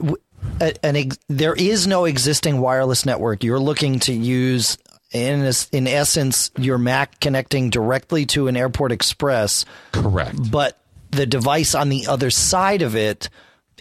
[0.61, 3.45] an there is no existing wireless network.
[3.45, 4.79] You're looking to use
[5.13, 9.65] in in essence your Mac connecting directly to an Airport Express.
[9.93, 10.51] Correct.
[10.51, 10.79] But
[11.11, 13.29] the device on the other side of it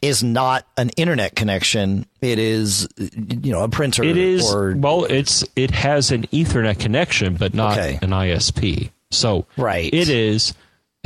[0.02, 2.06] is not an internet connection.
[2.22, 4.04] It is you know a printer.
[4.04, 8.00] It is or, well, it's it has an Ethernet connection, but not okay.
[8.02, 8.92] an ISP.
[9.12, 10.54] So right, it is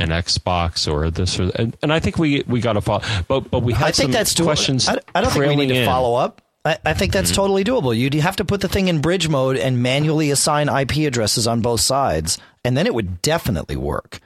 [0.00, 3.02] an Xbox or this or and, and I think we we got to follow.
[3.28, 4.88] But but we had I think that's questions.
[4.88, 5.86] I, I don't think we need to in.
[5.86, 6.42] follow up.
[6.64, 7.40] I, I think that's mm-hmm.
[7.40, 7.96] totally doable.
[7.96, 11.62] You'd have to put the thing in bridge mode and manually assign IP addresses on
[11.62, 14.20] both sides, and then it would definitely work.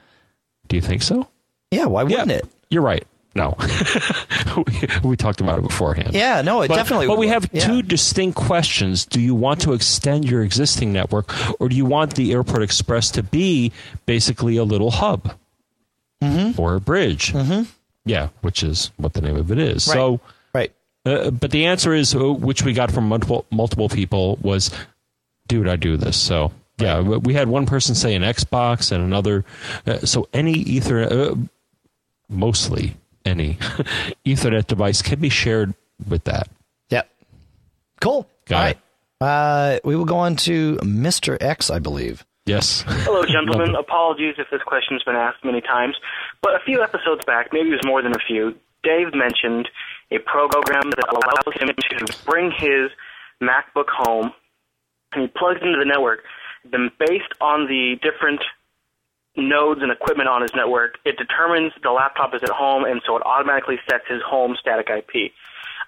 [0.67, 1.27] Do you think so?
[1.71, 2.45] Yeah, why wouldn't yeah, it?
[2.69, 3.05] You're right.
[3.35, 3.57] No,
[4.57, 6.13] we, we, talked about it beforehand.
[6.13, 7.07] Yeah, no, it but, definitely.
[7.07, 7.67] But we have yeah.
[7.67, 9.05] two distinct questions.
[9.05, 13.11] Do you want to extend your existing network, or do you want the Airport Express
[13.11, 13.73] to be
[14.05, 15.37] basically a little hub?
[16.21, 16.59] Mm-hmm.
[16.59, 17.33] or a bridge.
[17.33, 17.63] Mm-hmm.
[18.05, 19.87] Yeah, which is what the name of it is.
[19.87, 19.93] Right.
[19.93, 20.19] So,
[20.53, 20.71] right.
[21.05, 24.71] Uh, but the answer is, uh, which we got from multiple multiple people, was,
[25.47, 29.03] "Dude, I do this." So Yeah, but we had one person say an Xbox and
[29.03, 29.45] another.
[29.87, 31.35] Uh, so any Ethernet, uh,
[32.29, 33.53] mostly any
[34.25, 35.73] Ethernet device can be shared
[36.07, 36.47] with that.
[36.89, 37.09] Yep.
[38.01, 38.27] Cool.
[38.45, 38.65] Got All it.
[38.65, 38.77] right.
[39.21, 41.41] Uh, we will go on to Mr.
[41.41, 42.25] X, I believe.
[42.45, 42.83] Yes.
[42.87, 43.75] Hello, gentlemen.
[43.75, 45.95] Apologies if this question's been asked many times,
[46.41, 49.67] but a few episodes back, maybe it was more than a few, Dave mentioned
[50.11, 52.91] a program that allows him to bring his
[53.41, 54.31] MacBook home
[55.13, 56.23] and he plugs into the network.
[56.63, 58.41] Then, based on the different
[59.35, 63.15] nodes and equipment on his network, it determines the laptop is at home, and so
[63.17, 65.31] it automatically sets his home static IP.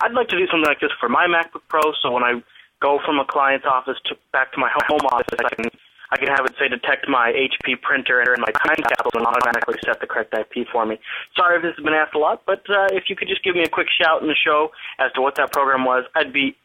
[0.01, 2.41] I'd like to do something like this for my MacBook Pro, so when I
[2.81, 5.69] go from a client's office to back to my home office, I can
[6.11, 9.75] I can have it say detect my HP printer and my time capsule and automatically
[9.83, 10.99] set the correct IP for me.
[11.35, 13.55] Sorry if this has been asked a lot, but uh, if you could just give
[13.55, 16.55] me a quick shout in the show as to what that program was, I'd be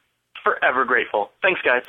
[0.45, 1.31] forever grateful.
[1.43, 1.83] Thanks, guys.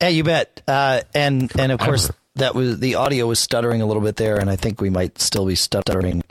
[0.00, 0.62] Yeah, you bet.
[0.66, 4.38] Uh, and and of course that was the audio was stuttering a little bit there,
[4.38, 6.22] and I think we might still be stuttering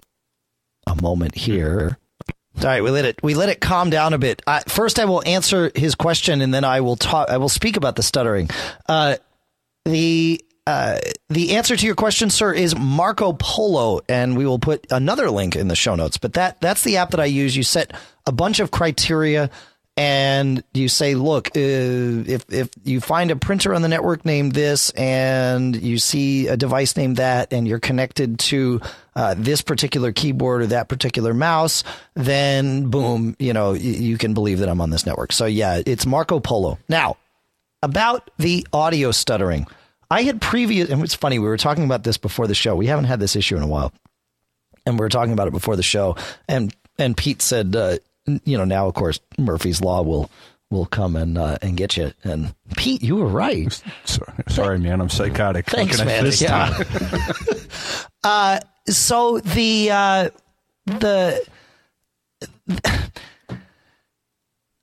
[0.88, 1.98] a moment here.
[2.58, 4.42] All right, we let it we let it calm down a bit.
[4.46, 7.30] Uh, first, I will answer his question, and then I will talk.
[7.30, 8.50] I will speak about the stuttering.
[8.90, 9.16] Uh,
[9.86, 14.86] the uh, the answer to your question, sir, is Marco Polo, and we will put
[14.92, 16.18] another link in the show notes.
[16.18, 17.56] But that that's the app that I use.
[17.56, 17.94] You set
[18.28, 19.50] a bunch of criteria,
[19.98, 24.54] and you say, look, uh, if if you find a printer on the network named
[24.54, 28.82] this, and you see a device named that, and you're connected to
[29.16, 34.60] uh, this particular keyboard or that particular mouse, then boom, you know, you can believe
[34.60, 35.32] that I'm on this network.
[35.32, 36.78] So yeah, it's Marco Polo.
[36.88, 37.18] Now,
[37.84, 39.68] about the audio stuttering.
[40.10, 42.76] I had previous, and it's funny, we were talking about this before the show.
[42.76, 43.94] We haven't had this issue in a while.
[44.86, 46.16] And we were talking about it before the show.
[46.48, 47.98] And, and Pete said, uh,
[48.44, 50.30] you know, now of course Murphy's Law will,
[50.70, 52.12] will come and, uh, and get you.
[52.24, 53.72] And Pete, you were right.
[54.06, 55.00] Sorry, sorry, man.
[55.02, 55.68] I'm psychotic.
[55.68, 56.30] Thanks, man.
[56.38, 56.78] Yeah.
[58.24, 60.30] uh, so the uh,
[60.86, 61.46] the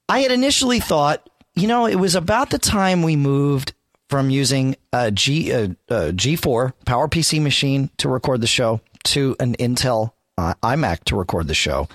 [0.09, 1.28] I had initially thought,
[1.61, 3.73] you know, it was about the time we moved
[4.09, 9.55] from using a G a, a G4 PowerPC machine to record the show to an
[9.57, 11.89] Intel uh, iMac to record the show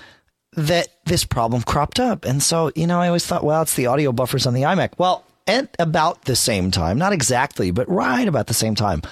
[0.52, 2.24] that this problem cropped up.
[2.24, 4.90] And so, you know, I always thought, well, it's the audio buffers on the iMac.
[4.98, 9.02] Well, at about the same time, not exactly, but right about the same time,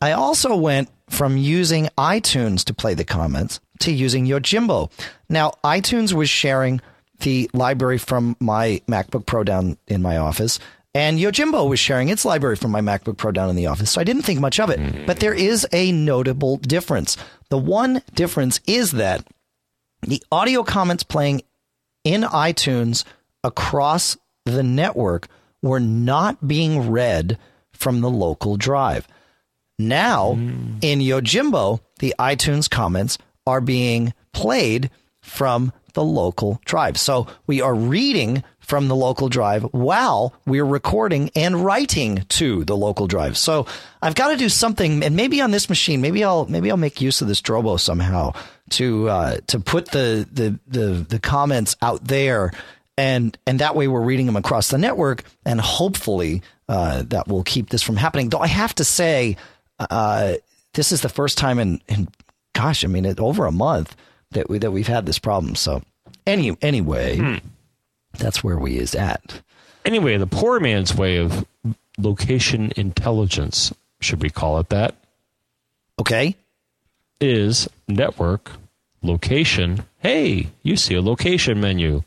[0.00, 4.90] I also went from using iTunes to play the comments to using Yojimbo.
[5.28, 6.80] Now, iTunes was sharing
[7.20, 10.58] the library from my MacBook Pro down in my office,
[10.94, 13.90] and Yojimbo was sharing its library from my MacBook Pro down in the office.
[13.90, 14.80] So I didn't think much of it.
[14.80, 15.06] Mm.
[15.06, 17.16] But there is a notable difference.
[17.50, 19.24] The one difference is that
[20.02, 21.42] the audio comments playing
[22.04, 23.04] in iTunes
[23.44, 25.28] across the network
[25.62, 27.38] were not being read
[27.72, 29.06] from the local drive.
[29.78, 30.82] Now, mm.
[30.82, 34.90] in Yojimbo, the iTunes comments are being played
[35.22, 36.98] from the local drive.
[36.98, 42.76] So we are reading from the local drive while we're recording and writing to the
[42.76, 43.38] local drive.
[43.38, 43.66] So
[44.02, 47.00] I've got to do something, and maybe on this machine, maybe I'll maybe I'll make
[47.00, 48.34] use of this Drobo somehow
[48.70, 52.52] to uh, to put the, the the the comments out there,
[52.98, 57.44] and and that way we're reading them across the network, and hopefully uh, that will
[57.44, 58.28] keep this from happening.
[58.28, 59.38] Though I have to say,
[59.78, 60.34] uh,
[60.74, 62.08] this is the first time in, in
[62.52, 63.96] gosh, I mean, over a month
[64.32, 65.54] that we that we've had this problem.
[65.54, 65.82] So
[66.26, 67.36] any anyway, hmm.
[68.18, 69.40] that's where we is at.
[69.84, 71.46] Anyway, the poor man's way of
[71.98, 74.94] location intelligence, should we call it that,
[75.98, 76.36] Okay.
[77.20, 78.52] is network
[79.02, 79.84] location.
[79.98, 82.02] Hey, you see a location menu.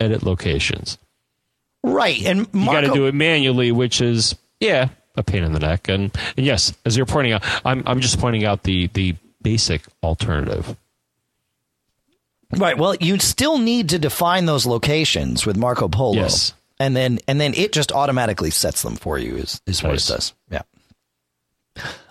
[0.00, 0.98] Edit locations.
[1.82, 5.60] Right, and You got to do it manually, which is yeah, a pain in the
[5.60, 5.88] neck.
[5.88, 9.82] And, and yes, as you're pointing out, I'm I'm just pointing out the the basic
[10.02, 10.76] alternative.
[12.56, 12.76] Right.
[12.78, 16.14] Well, you still need to define those locations with Marco Polo.
[16.16, 16.54] Yes.
[16.78, 20.08] And then and then it just automatically sets them for you is, is what Nice.
[20.08, 20.34] it does.
[20.50, 20.62] Yeah.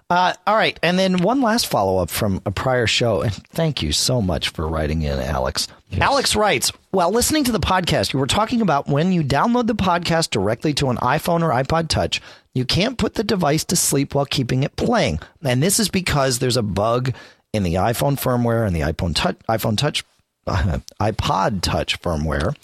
[0.10, 0.78] Uh, all right.
[0.84, 3.22] And then one last follow up from a prior show.
[3.22, 5.68] And thank you so much for writing in, Alex.
[6.00, 9.76] Alex writes While listening to the podcast, you were talking about when you download the
[9.76, 12.22] podcast directly to an iPhone or iPod Touch,
[12.54, 15.20] you can't put the device to sleep while keeping it playing.
[15.44, 17.14] And this is because there's a bug
[17.52, 20.04] in the iPhone firmware and the iPhone Touch, iPhone Touch,
[20.48, 22.56] uh, iPod Touch firmware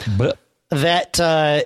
[0.69, 1.61] that uh,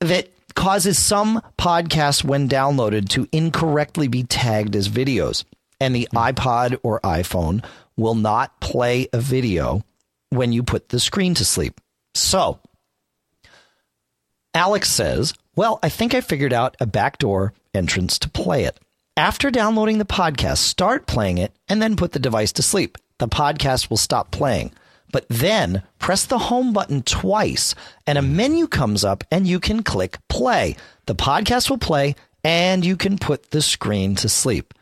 [0.00, 5.44] that causes some podcasts when downloaded to incorrectly be tagged as videos
[5.80, 7.64] and the iPod or iPhone
[7.96, 9.82] will not play a video
[10.30, 11.80] when you put the screen to sleep.
[12.14, 12.58] So,
[14.54, 18.78] Alex says, "Well, I think I figured out a backdoor entrance to play it."
[19.16, 22.98] After downloading the podcast, start playing it and then put the device to sleep.
[23.18, 24.72] The podcast will stop playing.
[25.14, 29.84] But then press the home button twice and a menu comes up and you can
[29.84, 30.74] click play.
[31.06, 34.74] The podcast will play and you can put the screen to sleep.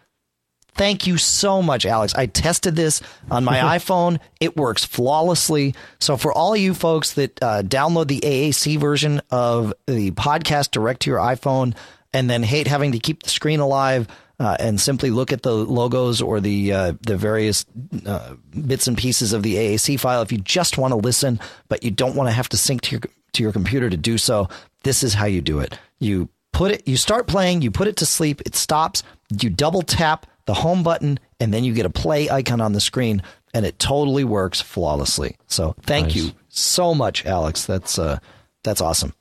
[0.75, 2.15] Thank you so much, Alex.
[2.15, 4.21] I tested this on my iPhone.
[4.41, 5.75] It works flawlessly.
[6.01, 11.03] So, for all you folks that uh, download the AAC version of the podcast direct
[11.03, 11.77] to your iPhone
[12.15, 14.09] and then hate having to keep the screen alive
[14.43, 17.65] uh, and simply look at the logos or the uh, the various
[18.07, 18.35] uh,
[18.67, 21.91] bits and pieces of the AAC file, if you just want to listen but you
[21.91, 23.01] don't want to have to sync to your
[23.33, 24.49] to your computer to do so,
[24.83, 25.79] this is how you do it.
[25.99, 29.03] You put it, you start playing, you put it to sleep, it stops,
[29.41, 32.81] you double tap the home button, and then you get a play icon on the
[32.81, 33.23] screen,
[33.55, 35.37] and it totally works flawlessly.
[35.47, 36.17] So thank Nice.
[36.17, 37.65] you so much, Alex.
[37.65, 38.19] That's uh,
[38.63, 39.15] that's awesome.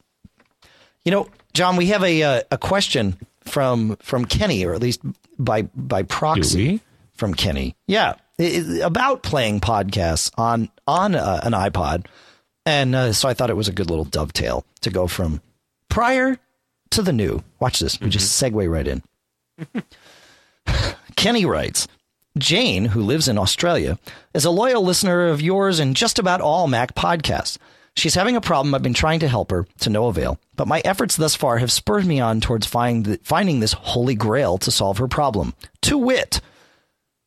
[1.06, 5.02] You know, John, we have a uh, a question from from Kenny, or at least
[5.38, 6.80] by by proxy
[7.14, 7.76] from Kenny.
[7.88, 12.06] Yeah, i- i- about playing podcasts on on uh, an iPod,
[12.66, 15.42] and uh, so I thought it was a good little dovetail to go from
[15.90, 16.38] prior
[16.92, 17.44] to the new.
[17.60, 18.00] Watch this.
[18.00, 19.04] We just segue right in.
[21.16, 21.88] Kenny writes
[22.38, 24.00] Jane, who lives in Australia,
[24.34, 27.58] is a loyal listener of yours and just about all Mac podcasts.
[27.96, 28.74] She's having a problem.
[28.74, 31.72] I've been trying to help her to no avail, but my efforts thus far have
[31.72, 35.54] spurred me on towards find finding this holy grail to solve her problem.
[35.84, 36.42] To wit,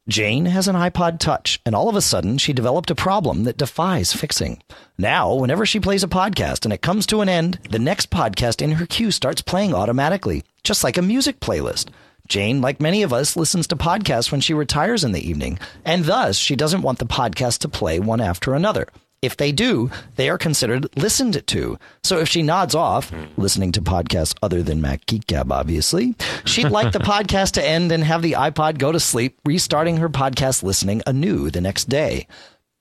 [0.09, 3.57] Jane has an iPod Touch, and all of a sudden she developed a problem that
[3.57, 4.63] defies fixing.
[4.99, 8.61] Now, whenever she plays a podcast and it comes to an end, the next podcast
[8.61, 11.89] in her queue starts playing automatically, just like a music playlist.
[12.29, 16.05] Jane, like many of us, listens to podcasts when she retires in the evening, and
[16.05, 18.89] thus she doesn't want the podcast to play one after another.
[19.25, 21.79] If they do, they are considered listened to.
[22.03, 26.15] So if she nods off, listening to podcasts other than Mac Geek Gab, obviously,
[26.45, 30.09] she'd like the podcast to end and have the iPod go to sleep, restarting her
[30.09, 32.27] podcast listening anew the next day.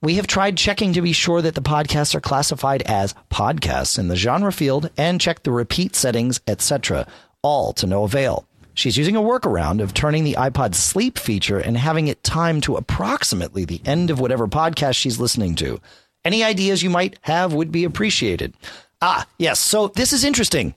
[0.02, 4.10] We have tried checking to be sure that the podcasts are classified as podcasts in
[4.10, 7.08] the genre field and checked the repeat settings, etc.,
[7.42, 8.46] all to no avail.
[8.74, 12.76] She's using a workaround of turning the iPod sleep feature and having it timed to
[12.76, 15.80] approximately the end of whatever podcast she's listening to.
[16.26, 18.54] Any ideas you might have would be appreciated.
[19.02, 19.60] Ah, yes.
[19.60, 20.74] So this is interesting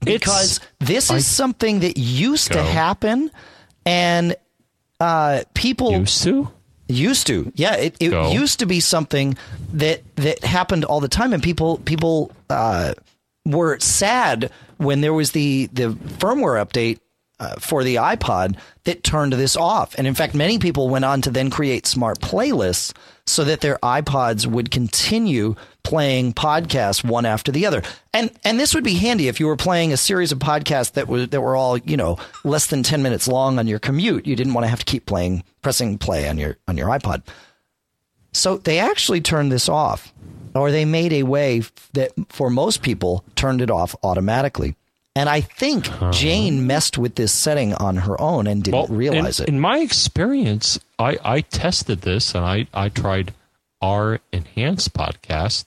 [0.00, 3.30] because this is something that used to happen
[3.84, 4.36] and
[5.00, 6.48] uh, people Used to?
[6.88, 7.74] Used to, yeah.
[7.74, 8.32] It, it Go.
[8.32, 9.36] used to be something
[9.74, 12.94] that that happened all the time, and people people uh,
[13.44, 17.00] were sad when there was the the firmware update
[17.40, 19.94] uh, for the iPod that turned this off.
[19.96, 22.92] And in fact, many people went on to then create smart playlists
[23.26, 27.82] so that their iPods would continue playing podcasts one after the other.
[28.12, 31.08] And and this would be handy if you were playing a series of podcasts that
[31.08, 34.26] were that were all, you know, less than 10 minutes long on your commute.
[34.26, 37.22] You didn't want to have to keep playing pressing play on your on your iPod.
[38.32, 40.12] So they actually turned this off,
[40.54, 41.62] or they made a way
[41.94, 44.76] that for most people turned it off automatically.
[45.18, 49.42] And I think Jane messed with this setting on her own and didn't realize in,
[49.42, 49.48] it.
[49.48, 53.34] In my experience, I, I tested this and I, I tried
[53.82, 55.64] our enhanced podcast,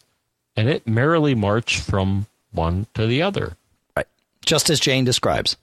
[0.55, 3.57] and it merrily marched from one to the other.
[3.97, 4.05] Right.
[4.45, 5.57] Just as Jane describes.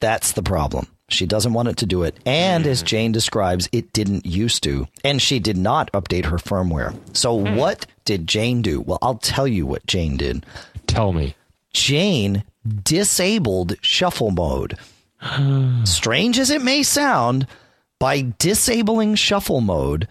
[0.00, 0.88] That's the problem.
[1.08, 2.18] She doesn't want it to do it.
[2.26, 2.86] And as hmm.
[2.86, 4.88] Jane describes, it didn't used to.
[5.04, 6.98] And she did not update her firmware.
[7.16, 7.54] So hmm.
[7.54, 8.80] what did Jane do?
[8.80, 10.44] Well, I'll tell you what Jane did.
[10.88, 11.36] Tell me.
[11.72, 12.44] Jane
[12.82, 14.78] disabled shuffle mode.
[15.84, 17.46] Strange as it may sound,
[17.98, 20.06] by disabling shuffle mode,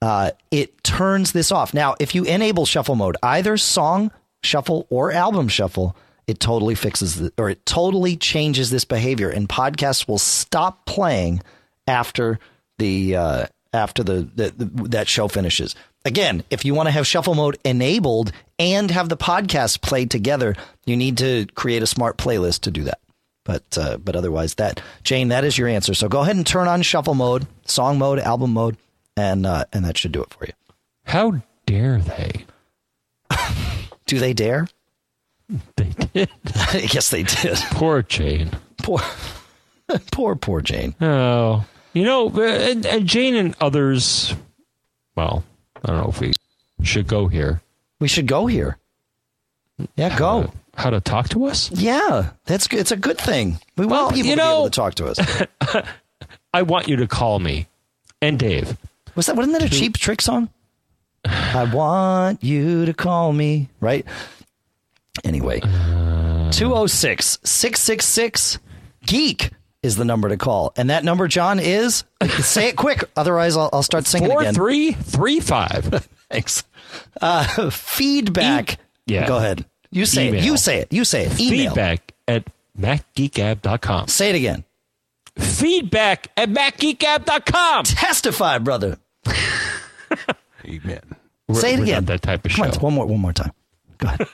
[0.00, 1.74] uh, it turns this off.
[1.74, 4.10] Now, if you enable shuffle mode, either song
[4.42, 5.96] shuffle or album shuffle,
[6.26, 11.42] it totally fixes the, or it totally changes this behavior, and podcasts will stop playing
[11.86, 12.38] after
[12.78, 15.74] the uh, after the, the, the that show finishes.
[16.04, 20.54] Again, if you want to have shuffle mode enabled and have the podcast played together,
[20.84, 22.98] you need to create a smart playlist to do that.
[23.44, 25.94] But uh, but otherwise, that Jane, that is your answer.
[25.94, 28.76] So go ahead and turn on shuffle mode, song mode, album mode,
[29.16, 30.52] and uh, and that should do it for you.
[31.04, 32.44] How dare they?
[34.06, 34.68] Do they dare?
[35.76, 36.28] They did.
[36.92, 37.56] yes, they did.
[37.72, 38.50] Poor Jane.
[38.78, 39.00] Poor,
[40.12, 40.94] poor, poor Jane.
[41.00, 44.34] Oh, you know, and, and Jane and others.
[45.16, 45.44] Well,
[45.84, 46.32] I don't know if we
[46.82, 47.60] should go here.
[48.00, 48.78] We should go here.
[49.96, 50.52] Yeah, go.
[50.76, 51.70] How to talk to us?
[51.70, 52.80] Yeah, that's good.
[52.80, 53.58] It's a good thing.
[53.76, 55.84] We Well, want people you to know- able to talk to us.
[56.54, 57.66] I want you to call me
[58.22, 58.76] and Dave.
[59.14, 60.48] Was that wasn't that a cheap trick song?
[61.24, 64.04] I want you to call me, right?
[65.24, 68.58] Anyway, uh, 206 666
[69.06, 69.50] Geek
[69.84, 70.72] is the number to call.
[70.76, 72.04] And that number, John, is
[72.40, 73.04] say it quick.
[73.16, 74.54] Otherwise, I'll, I'll start singing Four again.
[74.54, 76.08] three three five.
[76.30, 76.64] Thanks.
[77.20, 78.74] Uh, feedback.
[78.74, 78.76] E-
[79.06, 79.26] yeah.
[79.28, 79.64] Go ahead.
[79.90, 80.42] You say it.
[80.44, 80.92] You say it.
[80.92, 81.38] You say it.
[81.38, 81.68] Email.
[81.74, 82.44] Feedback at
[82.78, 84.08] macgeekgab.com.
[84.08, 84.64] Say it again.
[85.38, 87.84] Feedback at macgeekgab.com.
[87.84, 88.98] Testify, brother.
[90.64, 91.00] Amen.
[91.48, 92.04] We're, Say it we're again.
[92.04, 92.76] Not that type of Come show.
[92.76, 93.52] on, one more, one more time.
[93.98, 94.28] Go ahead.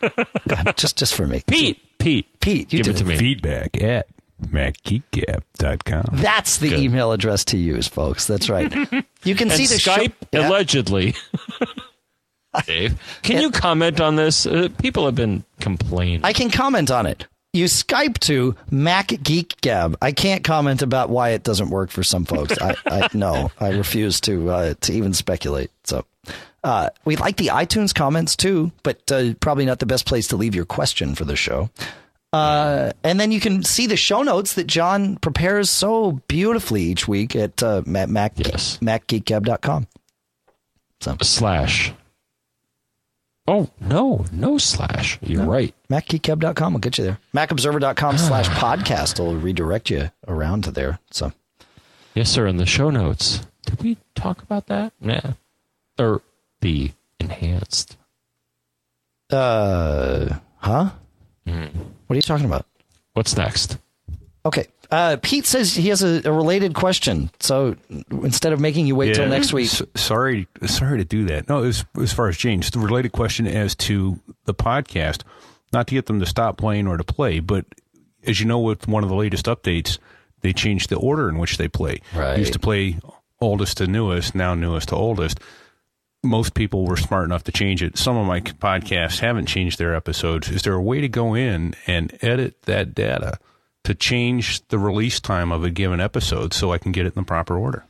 [0.48, 0.76] Go ahead.
[0.76, 1.42] Just, just for me.
[1.46, 3.08] Pete, Pete, Pete, you give did it to it.
[3.08, 3.16] me.
[3.18, 4.06] Feedback at
[4.48, 6.04] macgeekgab.com.
[6.20, 6.78] That's the Good.
[6.80, 8.26] email address to use, folks.
[8.26, 8.72] That's right.
[9.24, 10.48] You can and see the show- Skype Yeah.
[10.48, 11.14] allegedly.
[12.66, 14.44] Dave, can you comment on this?
[14.44, 16.20] Uh, people have been complaining.
[16.24, 17.26] I can comment on it.
[17.52, 19.96] You Skype to Mac Geek Gab.
[20.02, 22.56] I can't comment about why it doesn't work for some folks.
[22.60, 25.70] I, I no, I refuse to uh, to even speculate.
[25.84, 26.04] So
[26.64, 30.36] uh, we like the iTunes comments too, but uh, probably not the best place to
[30.36, 31.70] leave your question for the show.
[32.32, 37.08] Uh, and then you can see the show notes that John prepares so beautifully each
[37.08, 38.78] week at uh, Mac, Mac, Yes.
[38.80, 39.88] MacGeekGab.com.
[41.22, 41.92] slash.
[43.48, 45.18] Oh no, no slash.
[45.22, 45.74] You're right.
[45.90, 47.18] MacGeekGab.com will get you there.
[47.34, 51.00] MacObserver.com slash podcast will redirect you around to there.
[51.10, 51.32] So.
[52.14, 52.46] Yes, sir.
[52.46, 54.92] In the show notes, did we talk about that?
[55.00, 55.32] Yeah.
[55.98, 56.22] Or
[56.60, 57.96] the enhanced.
[59.30, 60.90] Uh, huh?
[61.46, 61.66] Hmm.
[62.06, 62.66] What are you talking about?
[63.14, 63.78] What's next?
[64.44, 64.66] Okay.
[64.90, 67.30] Uh, Pete says he has a, a related question.
[67.38, 67.76] So
[68.10, 71.48] instead of making you wait till next week, S- sorry, sorry to do that.
[71.48, 75.22] No, as as far as James, the related question as to the podcast,
[75.72, 77.64] not to get them to stop playing or to play, but
[78.26, 79.98] as you know, with one of the latest updates,
[80.40, 82.00] they changed the order in which they play.
[82.14, 82.38] Right.
[82.38, 82.98] Used to play
[83.40, 85.38] oldest to newest, now newest to oldest.
[86.22, 87.96] Most people were smart enough to change it.
[87.96, 90.50] Some of my podcasts haven't changed their episodes.
[90.50, 93.38] Is there a way to go in and edit that data
[93.84, 97.22] to change the release time of a given episode so I can get it in
[97.22, 97.84] the proper order?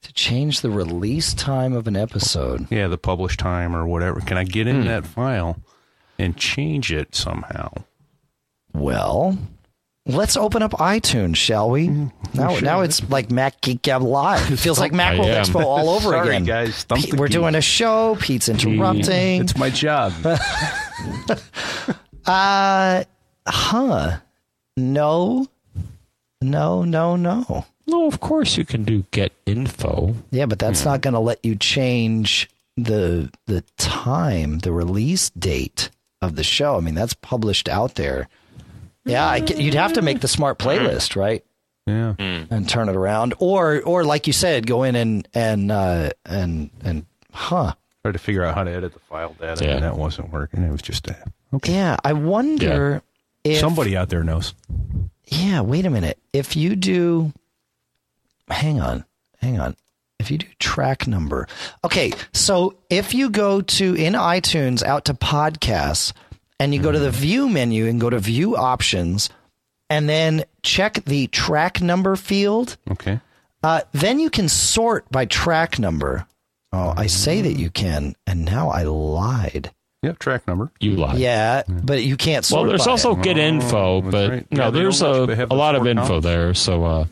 [0.00, 2.70] to change the release time of an episode.
[2.70, 4.20] Yeah, the publish time or whatever.
[4.20, 4.76] Can I get Hmm.
[4.76, 5.60] in that file
[6.20, 7.72] and change it somehow?
[8.72, 9.36] Well,
[10.08, 11.88] let's open up iTunes, shall we?
[12.34, 14.50] Now, now it's like Mac Geek Gab Live.
[14.52, 15.44] It feels like I Macworld am.
[15.44, 16.44] Expo all over Sorry, again.
[16.44, 16.74] guys.
[16.76, 17.34] Stump Pete, we're geek.
[17.34, 18.16] doing a show.
[18.20, 19.42] Pete's interrupting.
[19.42, 20.12] It's my job.
[22.26, 23.04] Uh,
[23.46, 24.18] huh?
[24.76, 25.46] No,
[26.42, 27.64] no, no, no.
[27.86, 30.14] No, of course you can do get info.
[30.30, 35.88] Yeah, but that's not going to let you change the the time, the release date
[36.20, 36.76] of the show.
[36.76, 38.28] I mean, that's published out there.
[39.08, 41.44] Yeah, get, you'd have to make the smart playlist, right?
[41.86, 42.14] yeah.
[42.18, 46.70] And turn it around, or or like you said, go in and and uh, and
[46.84, 47.72] and huh?
[48.02, 49.70] Tried to figure out how to edit the file data, Yeah.
[49.72, 50.62] and that wasn't working.
[50.62, 51.16] It was just a,
[51.54, 51.72] okay.
[51.72, 53.02] Yeah, I wonder
[53.44, 54.54] if Somebody out there knows.
[55.26, 56.18] Yeah, wait a minute.
[56.32, 57.32] If you do,
[58.48, 59.04] hang on,
[59.40, 59.76] hang on.
[60.18, 61.46] If you do track number,
[61.84, 62.12] okay.
[62.32, 66.12] So if you go to in iTunes out to podcasts,
[66.60, 69.30] and you go to the view menu and go to view options,
[69.90, 73.20] and then check the track number field, Okay.
[73.62, 76.26] uh, then you can sort by track number.
[76.72, 79.70] Oh, I say that you can, and now I lied.
[80.02, 80.18] Yep.
[80.20, 80.70] Track number.
[80.78, 81.18] You lied.
[81.18, 82.60] Yeah, but you can't sort.
[82.62, 83.22] Well, there's by also it.
[83.22, 84.52] get info, that's but right.
[84.52, 86.24] no, Yeah, they there's a, much- they have a lot of info columns.
[86.24, 86.54] there.
[86.54, 87.04] So uh,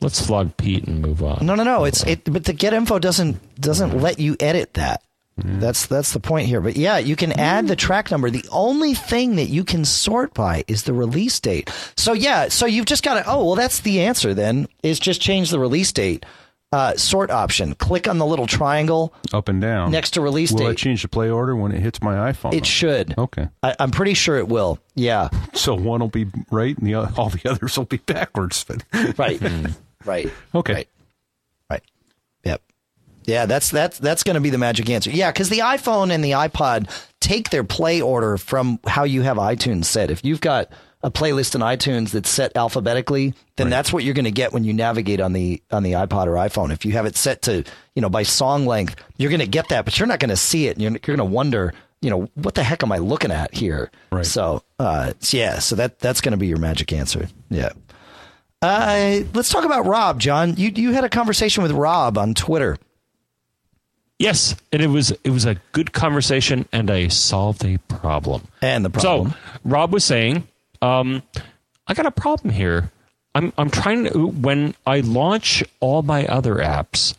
[0.00, 1.44] let's flog Pete and move on.
[1.44, 1.84] No, no, no.
[1.84, 5.02] It's it, but the get info doesn't doesn't let you edit that.
[5.36, 6.60] That's that's the point here.
[6.60, 8.30] But yeah, you can add the track number.
[8.30, 11.70] The only thing that you can sort by is the release date.
[11.96, 13.24] So yeah, so you've just got to.
[13.28, 14.32] Oh well, that's the answer.
[14.32, 16.24] Then is just change the release date.
[16.72, 17.74] Uh, sort option.
[17.76, 19.92] Click on the little triangle Up and down.
[19.92, 20.70] next to release Will date.
[20.70, 22.52] it change the play order when it hits my iPhone?
[22.52, 23.14] it should.
[23.16, 23.46] Okay.
[23.62, 24.80] I, I'm pretty sure it will.
[24.96, 25.28] Yeah.
[25.54, 28.66] So one will be right, and the all the others will be backwards.
[29.16, 29.40] Right.
[30.04, 30.32] right.
[30.54, 30.72] okay.
[30.74, 30.88] Right.
[33.26, 35.10] Yeah, that's that's that's going to be the magic answer.
[35.10, 39.36] Yeah, because the iPhone and the iPod take their play order from how you have
[39.38, 40.10] iTunes set.
[40.10, 40.68] If you've got
[41.02, 44.64] a playlist in iTunes that's set alphabetically, then that's what you're going to get when
[44.64, 46.72] you navigate on the on the iPod or iPhone.
[46.72, 47.64] If you have it set to
[47.94, 50.36] you know by song length, you're going to get that, but you're not going to
[50.36, 50.78] see it.
[50.78, 53.90] You're, you're going to wonder, you know, what the heck am I looking at here?
[54.12, 54.26] Right.
[54.26, 57.28] So, uh, yeah, so that that's going to be your magic answer.
[57.50, 57.70] Yeah.
[58.62, 60.56] Uh, let's talk about Rob, John.
[60.56, 62.78] You you had a conversation with Rob on Twitter.
[64.24, 68.48] Yes, and it was it was a good conversation, and I solved a problem.
[68.62, 69.32] And the problem.
[69.32, 70.48] So Rob was saying,
[70.80, 71.22] um,
[71.86, 72.90] I got a problem here.
[73.34, 77.14] I'm I'm trying to when I launch all my other apps,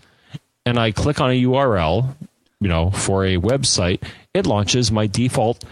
[0.65, 2.15] and I click on a URL,
[2.59, 4.01] you know, for a website,
[4.33, 5.63] it launches my default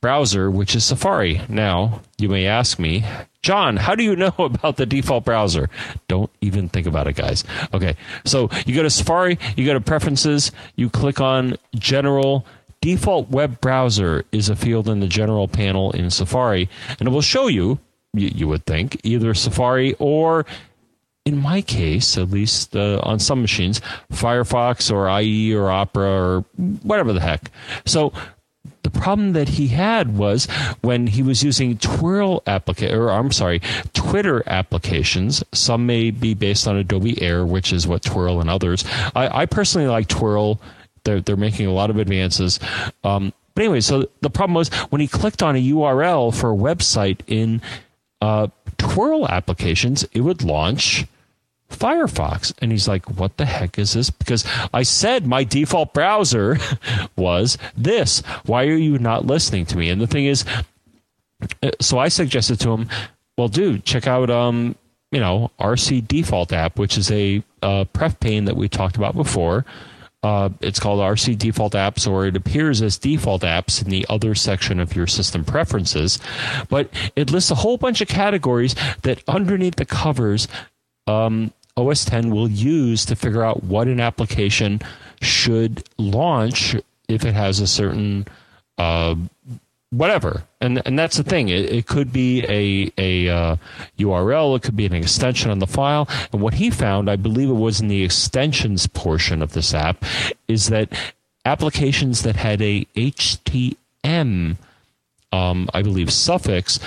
[0.00, 1.42] browser, which is Safari.
[1.48, 3.04] Now you may ask me,
[3.42, 5.68] John, how do you know about the default browser?
[6.08, 7.44] Don't even think about it, guys.
[7.74, 12.46] Okay, so you go to Safari, you go to Preferences, you click on General.
[12.80, 16.68] Default web browser is a field in the General panel in Safari,
[16.98, 17.78] and it will show you,
[18.12, 20.44] you, you would think, either Safari or
[21.24, 23.80] in my case, at least uh, on some machines,
[24.12, 26.44] Firefox or IE or Opera or
[26.82, 27.52] whatever the heck.
[27.86, 28.12] So
[28.92, 30.46] problem that he had was
[30.80, 33.60] when he was using Twhirl applica- or I'm sorry,
[33.92, 35.42] Twitter applications.
[35.52, 38.84] Some may be based on Adobe Air, which is what Twhirl and others.
[39.14, 40.58] I, I personally like Twhirl.
[41.04, 42.60] They're they're making a lot of advances.
[43.02, 46.56] Um, but anyway, so the problem was when he clicked on a URL for a
[46.56, 47.60] website in
[48.20, 51.06] uh, Twhirl applications, it would launch
[51.72, 52.52] Firefox.
[52.58, 54.10] And he's like, what the heck is this?
[54.10, 56.58] Because I said my default browser
[57.16, 58.20] was this.
[58.46, 59.88] Why are you not listening to me?
[59.90, 60.44] And the thing is,
[61.62, 62.88] uh, so I suggested to him,
[63.36, 64.76] well, dude, check out, um,
[65.10, 69.14] you know, RC Default app, which is a uh, pref pane that we talked about
[69.14, 69.64] before.
[70.22, 74.36] Uh, it's called RC Default Apps, or it appears as default apps in the other
[74.36, 76.20] section of your system preferences.
[76.68, 80.46] But it lists a whole bunch of categories that underneath the covers
[81.08, 84.80] um, OS 10 will use to figure out what an application
[85.20, 86.76] should launch
[87.08, 88.26] if it has a certain
[88.78, 89.14] uh,
[89.90, 90.42] whatever.
[90.60, 91.48] And and that's the thing.
[91.48, 93.56] It, it could be a a uh,
[93.98, 94.56] URL.
[94.56, 96.08] It could be an extension on the file.
[96.32, 100.04] And what he found, I believe it was in the extensions portion of this app,
[100.48, 100.92] is that
[101.44, 104.56] applications that had a HTM,
[105.32, 106.80] um, I believe, suffix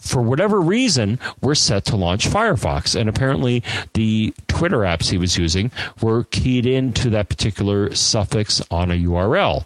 [0.00, 2.98] for whatever reason, were set to launch Firefox.
[2.98, 3.62] And apparently,
[3.94, 5.70] the Twitter apps he was using
[6.00, 9.64] were keyed into that particular suffix on a URL.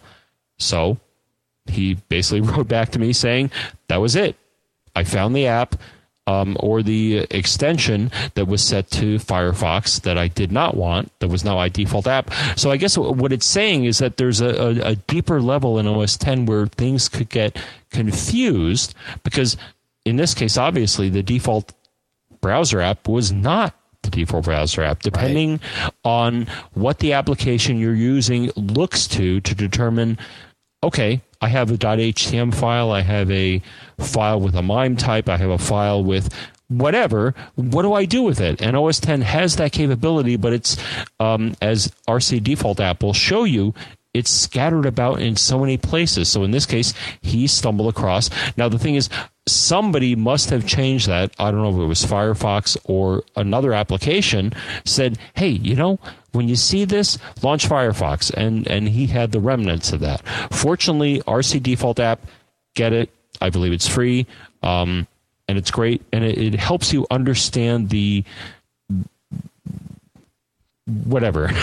[0.57, 0.97] So
[1.65, 3.51] he basically wrote back to me saying,
[3.87, 4.35] that was it.
[4.95, 5.75] I found the app.
[6.27, 11.27] Um, or the extension that was set to Firefox that I did not want, that
[11.27, 12.33] was now my default app.
[12.55, 15.85] So I guess what it's saying is that there's a, a, a deeper level in
[15.85, 17.55] OS 10 where things could get
[17.91, 19.55] confused because
[20.05, 21.73] in this case, obviously, the default
[22.41, 25.91] browser app was not the default browser app, depending right.
[26.03, 30.17] on what the application you're using looks to to determine.
[30.83, 32.91] Okay, I have a .htm file.
[32.91, 33.61] I have a
[33.99, 35.27] file with a MIME type.
[35.27, 36.33] I have a file with
[36.67, 37.33] whatever.
[37.55, 38.61] What do I do with it?
[38.61, 40.77] And OS 10 has that capability, but it's
[41.19, 43.73] um, as RC default app will show you
[44.15, 46.29] it's scattered about in so many places.
[46.29, 48.29] So in this case, he stumbled across.
[48.57, 49.09] Now the thing is,
[49.47, 51.31] somebody must have changed that.
[51.37, 54.53] I don't know if it was Firefox or another application
[54.85, 55.99] said, "Hey, you know,
[56.31, 60.21] when you see this, launch Firefox." And and he had the remnants of that.
[60.51, 62.21] Fortunately, RC default app,
[62.73, 63.09] get it.
[63.41, 64.25] I believe it's free.
[64.63, 65.07] Um,
[65.47, 68.23] and it's great, and it, it helps you understand the
[70.87, 71.51] whatever.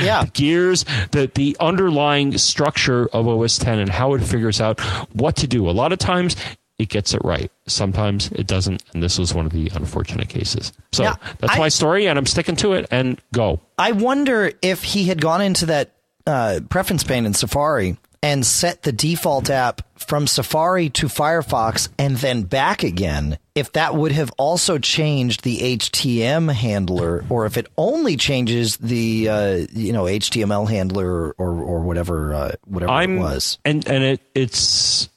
[0.00, 0.24] Yeah.
[0.32, 4.80] gears, the the underlying structure of OS 10 and how it figures out
[5.14, 5.68] what to do.
[5.68, 6.36] A lot of times
[6.78, 7.50] it gets it right.
[7.66, 10.72] Sometimes it doesn't, and this was one of the unfortunate cases.
[10.92, 12.86] So yeah, that's I, my story, and I'm sticking to it.
[12.90, 13.60] And go.
[13.78, 15.92] I wonder if he had gone into that
[16.26, 22.16] uh, preference pane in Safari and set the default app from Safari to Firefox and
[22.16, 27.66] then back again, if that would have also changed the HTM handler, or if it
[27.76, 33.20] only changes the uh, you know HTML handler or or whatever uh, whatever I'm, it
[33.20, 33.58] was.
[33.64, 35.10] And and it it's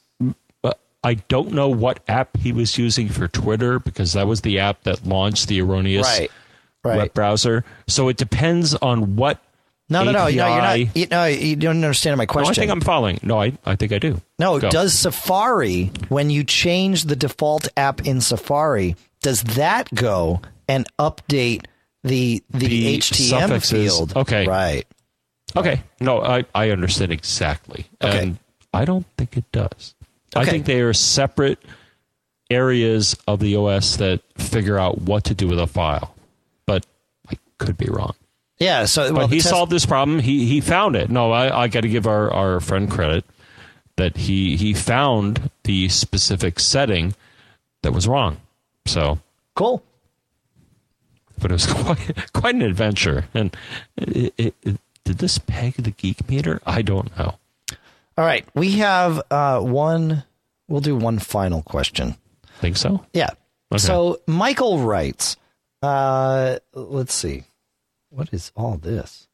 [1.04, 4.82] I don't know what app he was using for Twitter because that was the app
[4.82, 6.30] that launched the erroneous right.
[6.84, 6.96] Right.
[6.98, 7.64] web browser.
[7.86, 9.42] So it depends on what.
[9.90, 10.36] No, no, no, API.
[10.36, 10.46] no.
[10.46, 10.96] You're not.
[10.96, 12.48] You, no, you don't understand my question.
[12.48, 13.18] No, I think I'm following.
[13.22, 14.20] No, I, I think I do.
[14.38, 14.68] No, Go.
[14.68, 21.64] does Safari when you change the default app in Safari, does that go and update
[22.04, 23.70] the the, The HTM suffixes.
[23.96, 24.16] field?
[24.16, 24.46] Okay.
[24.46, 24.86] right.
[25.56, 25.82] Okay.
[26.00, 27.86] No, I, I understand exactly.
[28.02, 28.18] Okay.
[28.18, 28.38] And
[28.74, 29.94] I don't think it does.
[30.36, 30.46] Okay.
[30.46, 31.58] I think they are separate
[32.50, 36.14] areas of the OS that figure out what to do with a file.
[36.66, 36.84] But
[37.30, 38.14] I could be wrong.
[38.58, 38.84] Yeah.
[38.86, 40.18] So, well, he test- solved this problem.
[40.18, 41.10] He he found it.
[41.10, 43.24] No, I, I got to give our, our friend credit
[43.96, 47.14] that he he found the specific setting
[47.82, 48.38] that was wrong.
[48.86, 49.18] So,
[49.54, 49.82] Cool.
[51.40, 53.26] but it was quite quite an adventure.
[53.34, 53.56] And
[53.96, 56.60] it, it, it, did this peg the geek meter?
[56.66, 57.36] I don't know.
[58.16, 58.44] All right.
[58.54, 60.24] We have uh, one.
[60.68, 62.16] We'll do one final question.
[62.60, 63.04] Think so?
[63.12, 63.30] Yeah.
[63.72, 63.78] Okay.
[63.78, 65.36] So Michael writes,
[65.82, 67.44] uh, let's see.
[68.10, 69.28] What is all this?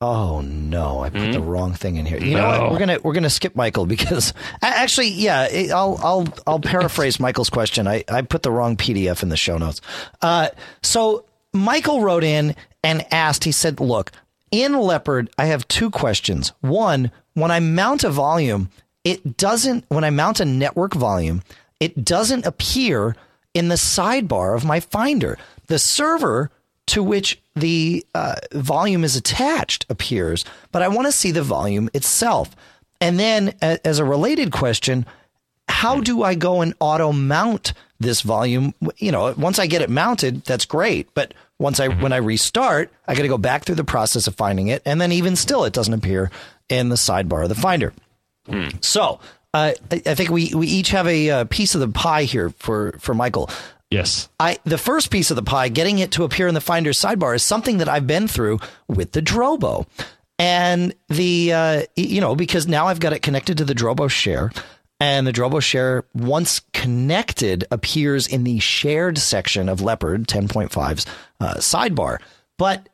[0.00, 2.18] Oh no, I put the wrong thing in here.
[2.18, 2.72] You know what?
[2.72, 7.88] We're gonna we're gonna skip Michael because actually, yeah, I'll I'll I'll paraphrase Michael's question.
[7.88, 9.80] I I put the wrong PDF in the show notes.
[10.20, 10.48] Uh,
[10.82, 12.54] so Michael wrote in
[12.84, 13.44] and asked.
[13.44, 14.12] He said, "Look,
[14.50, 16.52] in Leopard, I have two questions.
[16.60, 18.68] One, when I mount a volume,
[19.02, 19.86] it doesn't.
[19.88, 21.42] When I mount a network volume,
[21.80, 23.16] it doesn't appear
[23.54, 25.38] in the sidebar of my Finder.
[25.68, 26.50] The server."
[26.86, 31.88] To which the uh, volume is attached appears, but I want to see the volume
[31.94, 32.54] itself.
[33.00, 35.04] And then, a- as a related question,
[35.68, 38.72] how do I go and auto mount this volume?
[38.98, 41.08] You know, once I get it mounted, that's great.
[41.14, 44.34] But once I, when I restart, I got to go back through the process of
[44.36, 44.80] finding it.
[44.84, 46.30] And then even still, it doesn't appear
[46.68, 47.92] in the sidebar of the Finder.
[48.80, 49.18] So,
[49.54, 52.50] uh, I, I think we, we each have a, uh piece of the pie here
[52.58, 53.50] for, for Michael.
[53.90, 54.28] Yes.
[54.40, 57.34] I the first piece of the pie, getting it to appear in the Finder's sidebar,
[57.34, 59.86] is something that I've been through with the Drobo,
[60.38, 64.50] and the uh, you know because now I've got it connected to the Drobo share,
[64.98, 71.06] and the Drobo share once connected appears in the shared section of Leopard 10.5's
[71.40, 72.18] uh, sidebar,
[72.58, 72.88] but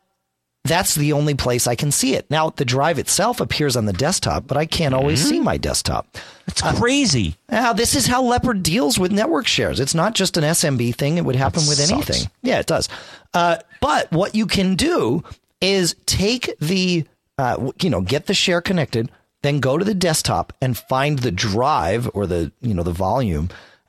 [0.64, 2.30] that's the only place I can see it.
[2.30, 6.06] Now the drive itself appears on the desktop, but I can't always see my desktop.
[6.46, 7.36] It's crazy.
[7.48, 9.78] Now, this is how Leopard deals with network shares.
[9.80, 11.18] It's not just an SMB thing.
[11.18, 11.90] It would happen That with sucks.
[11.92, 12.30] anything.
[12.42, 12.88] Yeah, it does.
[13.32, 15.22] Uh, but what you can do
[15.60, 17.04] is take the,
[17.38, 19.10] uh, you know, get the share connected,
[19.42, 23.48] then go to the desktop and find the drive or the, you know, the volume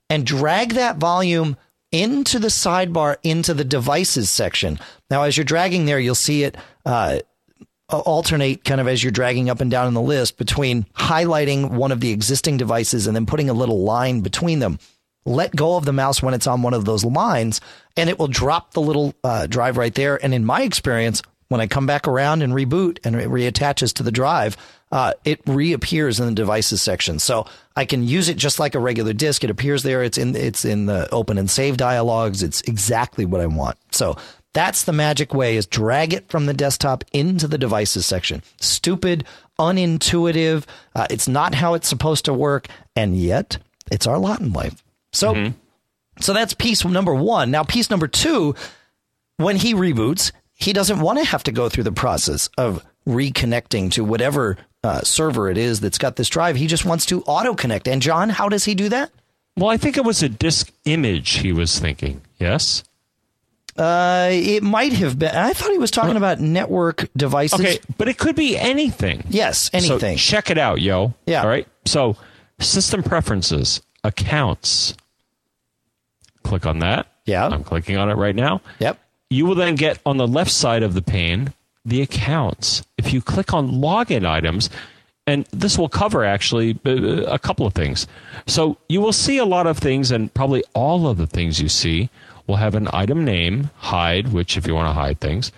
[0.09, 1.57] and drag that volume
[1.93, 4.79] into the sidebar into the devices section.
[5.09, 7.19] Now, as you're dragging there, you'll see it, uh,
[7.89, 11.91] alternate kind of as you're dragging up and down in the list between highlighting one
[11.91, 14.79] of the existing devices and then putting a little line between them.
[15.25, 17.61] Let go of the mouse when it's on one of those lines,
[17.95, 20.21] and it will drop the little uh, drive right there.
[20.21, 21.21] And in my experience,
[21.53, 24.57] when I come back around and reboot and it reattaches to the drive,
[24.91, 27.19] uh, it reappears in the devices section.
[27.19, 27.45] So
[27.75, 29.43] I can use it just like a regular disk.
[29.43, 30.01] It appears there.
[30.01, 32.41] It's in it's in the open and save dialogues.
[32.41, 33.77] It's exactly what I want.
[33.91, 34.17] So
[34.53, 38.41] that's the magic way is drag it from the desktop into the devices section.
[38.59, 39.23] Stupid,
[39.59, 40.65] unintuitive.
[40.95, 42.67] Uh, it's not how it's supposed to work.
[42.95, 43.59] And yet
[43.91, 44.83] it's our lot in life.
[45.11, 45.33] So,
[46.19, 47.51] so that's piece number one.
[47.51, 48.55] Now, piece number two,
[49.37, 50.31] when he reboots,
[50.63, 55.01] he doesn't want to have to go through the process of reconnecting to whatever uh,
[55.01, 56.55] server it is that's got this drive.
[56.55, 57.87] He just wants to auto connect.
[57.87, 59.11] And John, how does he do that?
[59.55, 62.21] Well, I think it was a disk image he was thinking.
[62.39, 62.83] Yes.
[63.77, 65.35] Uh, it might have been.
[65.35, 67.59] I thought he was talking about network devices.
[67.59, 69.23] Okay, but it could be anything.
[69.29, 70.17] Yes, anything.
[70.17, 71.13] So check it out, yo.
[71.25, 71.41] Yeah.
[71.41, 71.67] All right.
[71.85, 72.15] So,
[72.59, 74.95] system preferences, accounts.
[76.43, 77.07] Click on that.
[77.25, 77.47] Yeah.
[77.47, 78.61] I'm clicking on it right now.
[78.79, 78.99] Yep.
[79.33, 81.53] You will then get on the left side of the pane
[81.85, 82.83] the accounts.
[82.97, 84.69] If you click on login items,
[85.25, 88.07] and this will cover actually uh, a couple of things.
[88.45, 91.67] So you will see a lot of things, and probably all of the things you
[91.67, 92.09] see
[92.45, 95.51] will have an item name, hide, which if you want to hide things,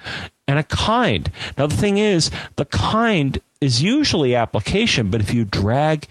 [0.47, 1.29] and a kind.
[1.57, 6.07] Now the thing is, the kind is usually application, but if you drag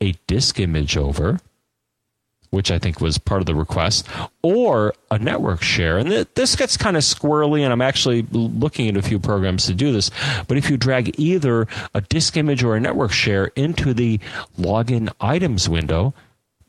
[0.00, 1.40] a disk image over,
[2.50, 4.06] which I think was part of the request,
[4.42, 5.98] or a network share.
[5.98, 9.66] And th- this gets kind of squirrely, and I'm actually looking at a few programs
[9.66, 10.10] to do this.
[10.46, 14.18] But if you drag either a disk image or a network share into the
[14.58, 16.14] login items window,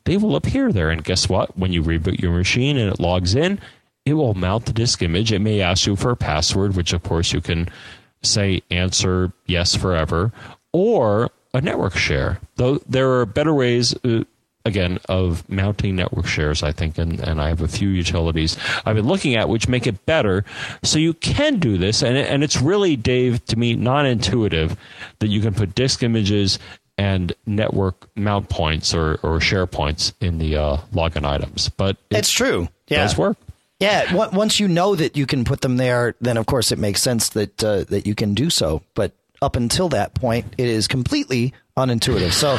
[0.05, 0.89] they will appear there.
[0.89, 1.57] And guess what?
[1.57, 3.59] When you reboot your machine and it logs in,
[4.05, 5.31] it will mount the disk image.
[5.31, 7.69] It may ask you for a password, which of course you can
[8.21, 10.31] say answer yes forever,
[10.73, 12.39] or a network share.
[12.55, 13.95] Though there are better ways.
[14.03, 14.23] Uh,
[14.65, 18.95] again of mounting network shares i think and, and i have a few utilities i've
[18.95, 20.43] been looking at which make it better
[20.83, 24.75] so you can do this and, and it's really dave to me non-intuitive
[25.19, 26.59] that you can put disk images
[26.97, 32.17] and network mount points or, or share points in the uh, login items but it
[32.17, 32.67] It's true.
[32.87, 33.03] Yeah.
[33.03, 33.37] does work
[33.79, 36.79] Yeah, on- once you know that you can put them there, then of course it
[36.79, 38.81] makes sense that uh, that you can do so.
[38.93, 42.31] But up until that point, it is completely unintuitive.
[42.33, 42.57] So,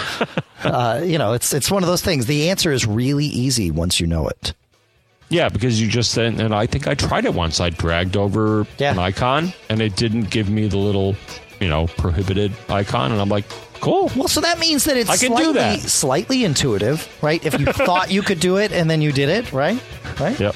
[0.69, 2.27] uh, you know, it's it's one of those things.
[2.27, 4.53] The answer is really easy once you know it.
[5.29, 7.61] Yeah, because you just and, and I think I tried it once.
[7.61, 8.93] I dragged over Yeah.
[8.93, 11.15] an icon and it didn't give me the little,
[11.61, 13.45] you know, prohibited icon, and I'm like,
[13.81, 14.11] cool.
[14.17, 15.81] Well, so that means that it's I can do slightly, that.
[15.81, 17.45] slightly intuitive, right?
[17.47, 19.81] If you thought you could do it and then you did it, right?
[20.19, 20.39] Right.
[20.39, 20.55] Yep.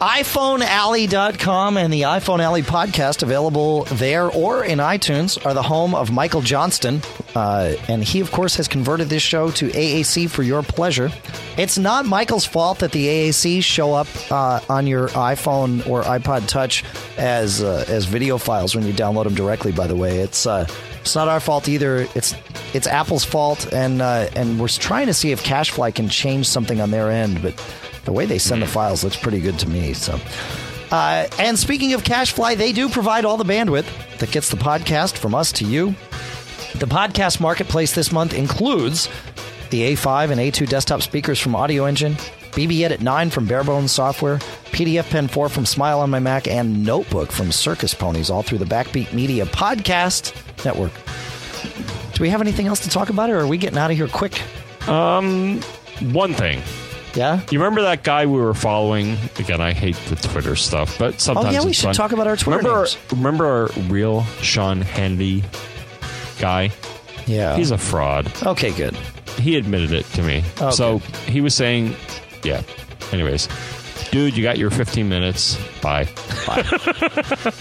[0.00, 6.12] iPhoneAlley.com and the iPhone Alley podcast available there or in iTunes are the home of
[6.12, 7.02] Michael Johnston.
[7.34, 11.10] Uh, and he, of course, has converted this show to AAC for your pleasure.
[11.56, 16.46] It's not Michael's fault that the AAC show up uh, on your iPhone or iPod
[16.46, 16.84] Touch
[17.16, 19.72] as uh, as video files when you download them directly.
[19.72, 20.66] By the way, it's uh,
[21.00, 22.06] it's not our fault either.
[22.14, 22.36] It's
[22.72, 26.80] it's Apple's fault, and uh, and we're trying to see if CacheFly can change something
[26.80, 27.54] on their end, but
[28.08, 29.92] the way they send the files looks pretty good to me.
[29.92, 30.18] So,
[30.90, 33.84] uh, and speaking of CacheFly, they do provide all the bandwidth
[34.18, 35.90] that gets the podcast from us to you.
[36.76, 39.10] The podcast marketplace this month includes
[39.68, 42.14] the A5 and A2 desktop speakers from Audio Engine,
[42.52, 44.38] BB Edit 9 from Barebones Software,
[44.72, 48.58] PDF Pen 4 from Smile on my Mac, and Notebook from Circus Ponies, all through
[48.58, 50.34] the Backbeat Media Podcast
[50.64, 50.92] Network.
[52.14, 54.08] Do we have anything else to talk about, or are we getting out of here
[54.08, 54.40] quick?
[54.88, 55.60] Um,
[56.00, 56.62] One thing.
[57.18, 57.40] Yeah?
[57.50, 59.16] You remember that guy we were following?
[59.40, 61.94] Again, I hate the Twitter stuff, but oh, sometimes Oh, yeah, we should fun.
[61.94, 62.98] talk about our Twitter remember, names.
[63.10, 65.42] Remember our real Sean Handy
[66.38, 66.70] guy?
[67.26, 67.56] Yeah.
[67.56, 68.30] He's a fraud.
[68.46, 68.94] okay, good.
[69.40, 70.44] He admitted it to me.
[70.60, 70.70] Okay.
[70.70, 71.96] So he was saying,
[72.44, 72.62] yeah.
[73.10, 73.48] Anyways,
[74.10, 75.58] dude, you got your 15 minutes.
[75.80, 76.08] Bye.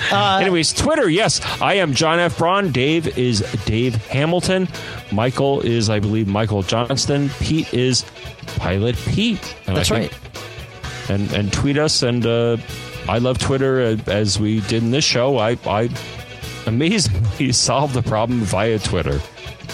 [0.09, 1.41] Uh, Anyways, Twitter, yes.
[1.61, 2.38] I am John F.
[2.38, 2.71] Braun.
[2.71, 4.67] Dave is Dave Hamilton.
[5.11, 7.29] Michael is, I believe, Michael Johnston.
[7.41, 8.05] Pete is
[8.57, 9.55] Pilot Pete.
[9.67, 10.13] And That's right.
[11.09, 12.03] And, and tweet us.
[12.03, 12.57] And uh,
[13.09, 15.38] I love Twitter uh, as we did in this show.
[15.38, 15.89] I, I
[16.65, 19.19] amazingly solved the problem via Twitter.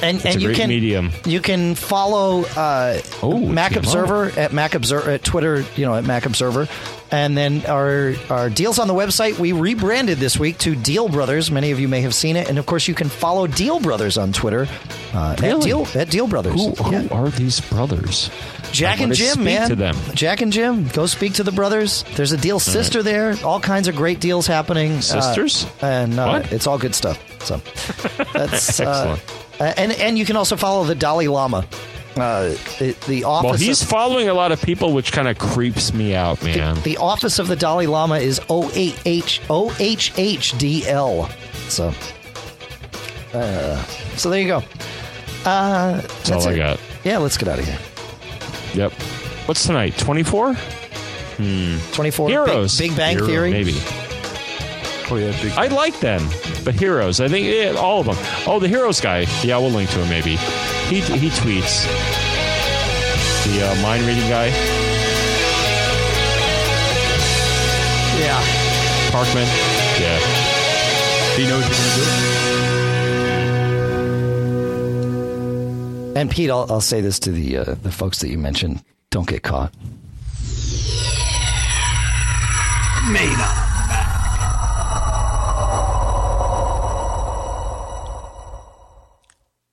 [0.03, 1.11] And It's and you can medium.
[1.25, 3.75] you can follow uh, Oh, Mac.
[3.75, 6.67] Observer at Mac Observer at Twitter, you know, at Mac Observer,
[7.11, 11.49] and then our our deals on the website we rebranded this week to Deal Brothers.
[11.49, 14.17] Many of you may have seen it, and of course you can follow Deal Brothers
[14.17, 14.67] on Twitter
[15.13, 15.61] uh, at Really?
[15.65, 16.53] Deal at Deal Brothers.
[16.53, 17.07] Who, who Yeah.
[17.11, 18.29] are these brothers?
[18.71, 19.69] Jack and Jim, speak man.
[19.69, 19.95] to them.
[20.15, 22.03] Jack and Jim, go speak to the brothers.
[22.15, 23.35] There's a deal sister there.
[23.43, 24.93] All kinds of great deals happening.
[24.93, 25.67] Uh, Sisters?
[25.81, 26.51] and uh, What?
[26.51, 27.19] it's all good stuff.
[27.43, 27.57] So
[28.33, 28.79] that's
[29.63, 31.65] uh, and and you can also follow the Dalai Lama.
[32.15, 33.49] Uh, the, the office.
[33.49, 36.79] Well, he's of, following a lot of people, which kind of creeps me out, man.
[36.83, 41.31] the office of the Dalai Lama is OHH OHHDL.
[41.71, 41.91] So,
[43.33, 43.83] uh,
[44.15, 44.57] so there you go.
[45.43, 46.79] Uh, That's all I got.
[47.03, 47.79] Yeah, let's get out of here.
[48.75, 48.91] Yep.
[49.47, 49.97] What's tonight?
[49.97, 50.55] 24?
[51.93, 52.77] 24 Heroes.
[52.77, 53.51] Big, Big Bang Hero, Theory.
[53.51, 53.73] Maybe.
[55.15, 55.51] Yeah, big.
[55.53, 56.21] I like them,
[56.65, 57.19] but Heroes.
[57.21, 58.15] I think yeah, all of them.
[58.47, 59.25] Oh, the Heroes guy.
[59.43, 60.35] Yeah, we'll link to him maybe.
[60.87, 61.85] He he tweets.
[63.45, 64.47] The uh, mind reading guy,
[68.19, 68.41] Yeah.
[69.11, 69.47] Parkman.
[69.99, 70.19] Yeah.
[71.35, 72.07] he knows you're gonna do it.
[76.15, 79.27] And Pete, I'll, I'll say this to the uh, the folks that you mentioned: don't
[79.27, 79.73] get caught.
[83.11, 83.62] Made up.